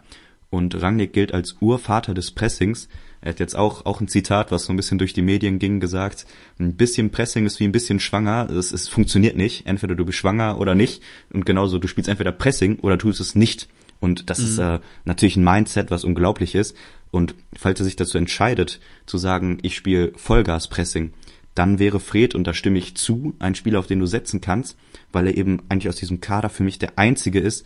[0.50, 2.88] und Rangnick gilt als Urvater des Pressings.
[3.22, 5.78] Er hat jetzt auch, auch ein Zitat, was so ein bisschen durch die Medien ging,
[5.78, 6.26] gesagt,
[6.58, 8.50] ein bisschen Pressing ist wie ein bisschen schwanger.
[8.50, 9.64] Es, es funktioniert nicht.
[9.66, 11.02] Entweder du bist schwanger oder nicht.
[11.32, 13.68] Und genauso, du spielst entweder Pressing oder tust es nicht.
[14.00, 14.44] Und das mhm.
[14.44, 16.76] ist äh, natürlich ein Mindset, was unglaublich ist.
[17.12, 21.12] Und falls er sich dazu entscheidet, zu sagen, ich spiele Vollgas-Pressing,
[21.54, 24.76] dann wäre Fred, und da stimme ich zu, ein Spieler, auf den du setzen kannst,
[25.12, 27.64] weil er eben eigentlich aus diesem Kader für mich der einzige ist,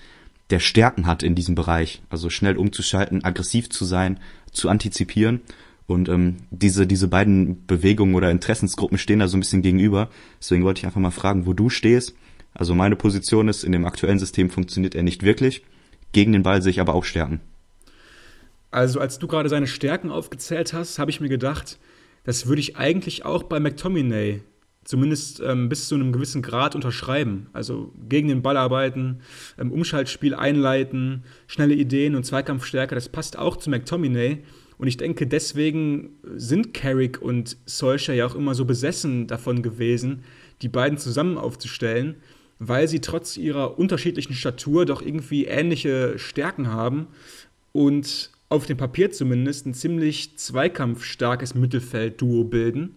[0.51, 2.03] der Stärken hat in diesem Bereich.
[2.09, 4.21] Also schnell umzuschalten, aggressiv zu sein,
[4.53, 5.41] zu antizipieren.
[5.87, 10.09] Und ähm, diese, diese beiden Bewegungen oder Interessensgruppen stehen da so ein bisschen gegenüber.
[10.41, 12.15] Deswegen wollte ich einfach mal fragen, wo du stehst.
[12.55, 15.63] Also meine Position ist, in dem aktuellen System funktioniert er nicht wirklich.
[16.13, 17.41] Gegen den Ball sehe ich aber auch Stärken.
[18.71, 21.79] Also als du gerade seine Stärken aufgezählt hast, habe ich mir gedacht,
[22.25, 24.43] das würde ich eigentlich auch bei McTominay
[24.87, 27.49] zumindest ähm, bis zu einem gewissen Grad unterschreiben.
[27.53, 29.19] Also gegen den Ball arbeiten,
[29.59, 34.39] ähm, Umschaltspiel einleiten, schnelle Ideen und Zweikampfstärke, das passt auch zu McTominay.
[34.79, 40.23] Und ich denke, deswegen sind Carrick und Solskjaer ja auch immer so besessen davon gewesen,
[40.63, 42.17] die beiden zusammen aufzustellen,
[42.59, 47.09] weil sie trotz ihrer unterschiedlichen Statur doch irgendwie ähnliche Stärken haben
[47.73, 52.95] und auf dem Papier zumindest ein ziemlich zweikampfstarkes Mittelfeld-Duo bilden.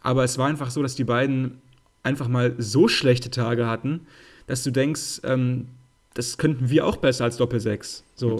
[0.00, 1.60] Aber es war einfach so, dass die beiden
[2.02, 4.06] einfach mal so schlechte Tage hatten,
[4.46, 5.68] dass du denkst, ähm,
[6.14, 8.04] das könnten wir auch besser als Doppelsechs.
[8.14, 8.38] So,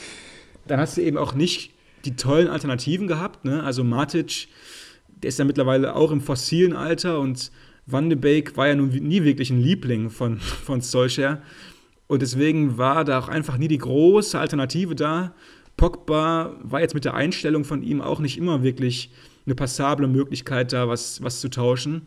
[0.66, 1.72] dann hast du eben auch nicht
[2.04, 3.44] die tollen Alternativen gehabt.
[3.44, 3.62] Ne?
[3.62, 4.48] Also Matic,
[5.08, 7.50] der ist ja mittlerweile auch im fossilen Alter und
[7.86, 11.42] Van de Beek war ja nun nie wirklich ein Liebling von, von Solskjaer.
[12.08, 15.34] Und deswegen war da auch einfach nie die große Alternative da.
[15.76, 19.10] Pogba war jetzt mit der Einstellung von ihm auch nicht immer wirklich
[19.46, 22.06] eine passable Möglichkeit da, was, was zu tauschen.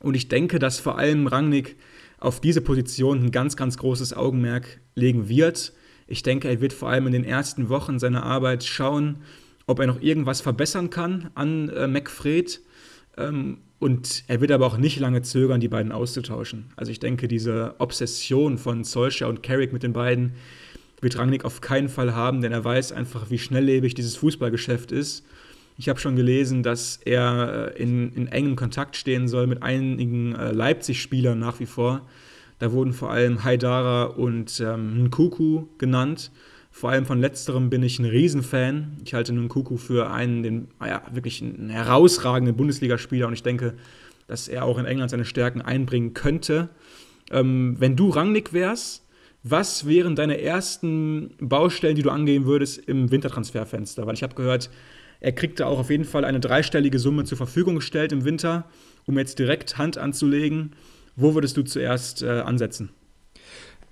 [0.00, 1.76] Und ich denke, dass vor allem Rangnick
[2.18, 5.72] auf diese Position ein ganz, ganz großes Augenmerk legen wird.
[6.06, 9.22] Ich denke, er wird vor allem in den ersten Wochen seiner Arbeit schauen,
[9.66, 12.60] ob er noch irgendwas verbessern kann an äh, McFred.
[13.16, 16.72] Ähm, und er wird aber auch nicht lange zögern, die beiden auszutauschen.
[16.74, 20.32] Also ich denke, diese Obsession von Solskjaer und Carrick mit den beiden
[21.00, 25.24] wird Rangnick auf keinen Fall haben, denn er weiß einfach, wie schnelllebig dieses Fußballgeschäft ist.
[25.80, 30.34] Ich habe schon gelesen, dass er äh, in, in, engem Kontakt stehen soll mit einigen
[30.34, 32.04] äh, Leipzig-Spielern nach wie vor.
[32.58, 36.32] Da wurden vor allem Haidara und ähm, Nkuku genannt.
[36.72, 38.96] Vor allem von letzterem bin ich ein Riesenfan.
[39.04, 43.74] Ich halte Nkuku für einen, den, ja, wirklich einen herausragenden Bundesligaspieler und ich denke,
[44.26, 46.70] dass er auch in England seine Stärken einbringen könnte.
[47.30, 49.06] Ähm, wenn du Rangnick wärst,
[49.44, 54.08] was wären deine ersten Baustellen, die du angehen würdest im Wintertransferfenster?
[54.08, 54.70] Weil ich habe gehört,
[55.20, 58.66] er kriegt da auch auf jeden Fall eine dreistellige Summe zur Verfügung gestellt im Winter,
[59.06, 60.74] um jetzt direkt Hand anzulegen.
[61.16, 62.90] Wo würdest du zuerst äh, ansetzen?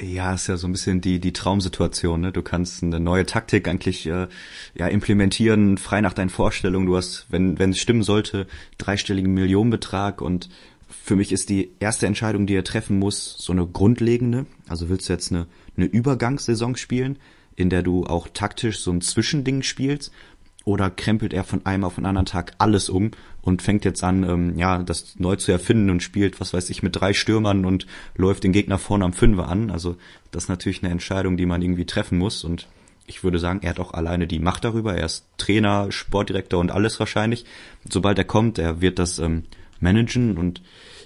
[0.00, 2.20] Ja, ist ja so ein bisschen die die Traumsituation.
[2.20, 2.32] Ne?
[2.32, 4.28] Du kannst eine neue Taktik eigentlich äh,
[4.74, 6.86] ja implementieren, frei nach deinen Vorstellungen.
[6.86, 8.46] Du hast, wenn wenn es stimmen sollte,
[8.78, 10.50] dreistelligen Millionenbetrag und
[10.88, 14.46] für mich ist die erste Entscheidung, die er treffen muss, so eine grundlegende.
[14.68, 15.46] Also willst du jetzt eine,
[15.76, 17.18] eine Übergangssaison spielen,
[17.56, 20.12] in der du auch taktisch so ein Zwischending spielst,
[20.66, 24.24] oder krempelt er von einem auf den anderen Tag alles um und fängt jetzt an,
[24.24, 27.86] ähm, ja, das neu zu erfinden und spielt, was weiß ich, mit drei Stürmern und
[28.16, 29.70] läuft den Gegner vorne am Fünfer an.
[29.70, 29.96] Also
[30.32, 32.66] das ist natürlich eine Entscheidung, die man irgendwie treffen muss und
[33.06, 34.96] ich würde sagen, er hat auch alleine die Macht darüber.
[34.96, 37.44] Er ist Trainer, Sportdirektor und alles wahrscheinlich.
[37.88, 39.44] Sobald er kommt, er wird das ähm,
[39.78, 40.62] managen und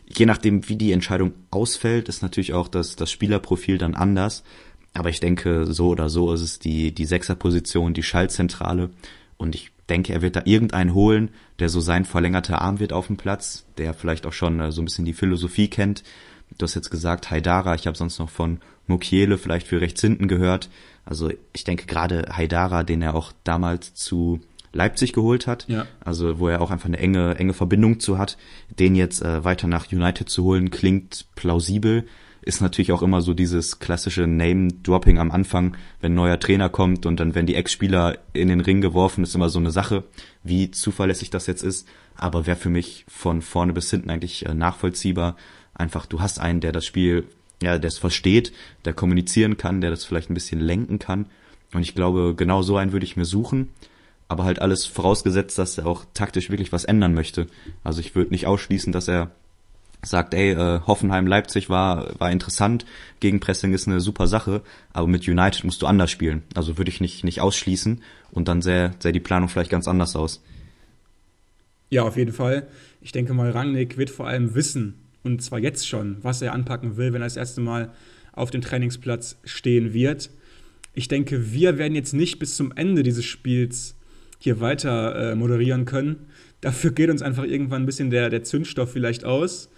[0.06, 4.42] je nachdem, wie die Entscheidung ausfällt, ist natürlich auch das, das Spielerprofil dann anders.
[4.94, 8.88] Aber ich denke, so oder so ist es die, die Sechserposition, die Schaltzentrale.
[9.40, 11.30] Und ich denke, er wird da irgendeinen holen,
[11.60, 14.82] der so sein verlängerter Arm wird auf dem Platz, der vielleicht auch schon äh, so
[14.82, 16.04] ein bisschen die Philosophie kennt.
[16.58, 20.28] Du hast jetzt gesagt, Haidara, ich habe sonst noch von Mokiele vielleicht für rechts hinten
[20.28, 20.68] gehört.
[21.06, 24.40] Also ich denke gerade Haidara, den er auch damals zu
[24.74, 25.86] Leipzig geholt hat, ja.
[26.04, 28.36] also wo er auch einfach eine enge, enge Verbindung zu hat,
[28.78, 32.06] den jetzt äh, weiter nach United zu holen, klingt plausibel.
[32.42, 37.04] Ist natürlich auch immer so dieses klassische Name-Dropping am Anfang, wenn ein neuer Trainer kommt
[37.06, 40.04] und dann werden die Ex-Spieler in den Ring geworfen, ist immer so eine Sache,
[40.42, 41.86] wie zuverlässig das jetzt ist.
[42.16, 45.36] Aber wäre für mich von vorne bis hinten eigentlich äh, nachvollziehbar.
[45.74, 47.24] Einfach, du hast einen, der das Spiel,
[47.62, 48.52] ja, der es versteht,
[48.84, 51.26] der kommunizieren kann, der das vielleicht ein bisschen lenken kann.
[51.72, 53.68] Und ich glaube, genau so einen würde ich mir suchen
[54.30, 57.48] aber halt alles vorausgesetzt, dass er auch taktisch wirklich was ändern möchte.
[57.82, 59.32] Also ich würde nicht ausschließen, dass er
[60.02, 62.86] sagt, ey, äh, Hoffenheim Leipzig war war interessant,
[63.20, 66.42] Gegenpressing ist eine super Sache, aber mit United musst du anders spielen.
[66.54, 70.16] Also würde ich nicht nicht ausschließen und dann sähe, sähe die Planung vielleicht ganz anders
[70.16, 70.42] aus.
[71.90, 72.68] Ja, auf jeden Fall.
[73.00, 76.96] Ich denke mal, Rangnick wird vor allem wissen, und zwar jetzt schon, was er anpacken
[76.96, 77.92] will, wenn er das erste Mal
[78.32, 80.30] auf dem Trainingsplatz stehen wird.
[80.94, 83.96] Ich denke, wir werden jetzt nicht bis zum Ende dieses Spiels
[84.38, 86.26] hier weiter äh, moderieren können.
[86.60, 89.69] Dafür geht uns einfach irgendwann ein bisschen der, der Zündstoff vielleicht aus.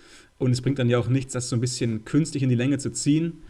[0.42, 2.78] Und es bringt dann ja auch nichts, das so ein bisschen künstlich in die Länge
[2.78, 3.42] zu ziehen.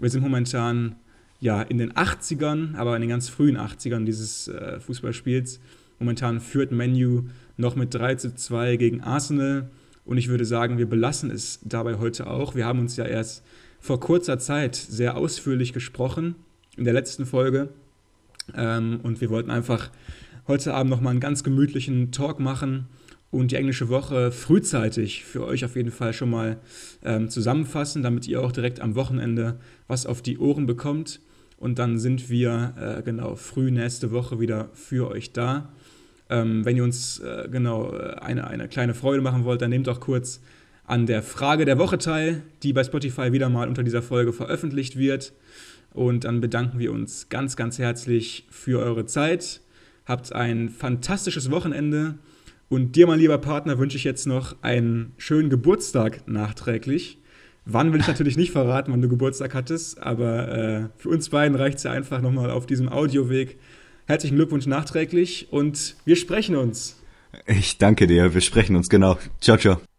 [0.00, 0.96] Wir sind momentan
[1.38, 5.60] ja in den 80ern, aber in den ganz frühen 80ern dieses äh, Fußballspiels.
[6.00, 9.70] Momentan führt Menu noch mit 3 zu 2 gegen Arsenal.
[10.04, 12.56] Und ich würde sagen, wir belassen es dabei heute auch.
[12.56, 13.44] Wir haben uns ja erst
[13.78, 16.34] vor kurzer Zeit sehr ausführlich gesprochen
[16.76, 17.68] in der letzten Folge.
[18.56, 19.92] Ähm, und wir wollten einfach
[20.48, 22.88] heute Abend nochmal einen ganz gemütlichen Talk machen
[23.32, 26.58] und die englische Woche frühzeitig für euch auf jeden Fall schon mal
[27.02, 29.58] ähm, zusammenfassen, damit ihr auch direkt am Wochenende
[29.88, 31.18] was auf die Ohren bekommt.
[31.56, 35.72] Und dann sind wir äh, genau früh nächste Woche wieder für euch da.
[36.28, 39.86] Ähm, wenn ihr uns äh, genau äh, eine, eine kleine Freude machen wollt, dann nehmt
[39.86, 40.40] doch kurz
[40.84, 44.98] an der Frage der Woche teil, die bei Spotify wieder mal unter dieser Folge veröffentlicht
[44.98, 45.32] wird.
[45.94, 49.62] Und dann bedanken wir uns ganz, ganz herzlich für eure Zeit.
[50.04, 52.16] Habt ein fantastisches Wochenende.
[52.72, 57.18] Und dir, mein lieber Partner, wünsche ich jetzt noch einen schönen Geburtstag nachträglich.
[57.66, 61.54] Wann will ich natürlich nicht verraten, wann du Geburtstag hattest, aber äh, für uns beiden
[61.54, 63.58] reicht es ja einfach nochmal auf diesem Audioweg.
[64.06, 66.98] Herzlichen Glückwunsch nachträglich und wir sprechen uns.
[67.44, 69.18] Ich danke dir, wir sprechen uns genau.
[69.42, 69.91] Ciao, ciao.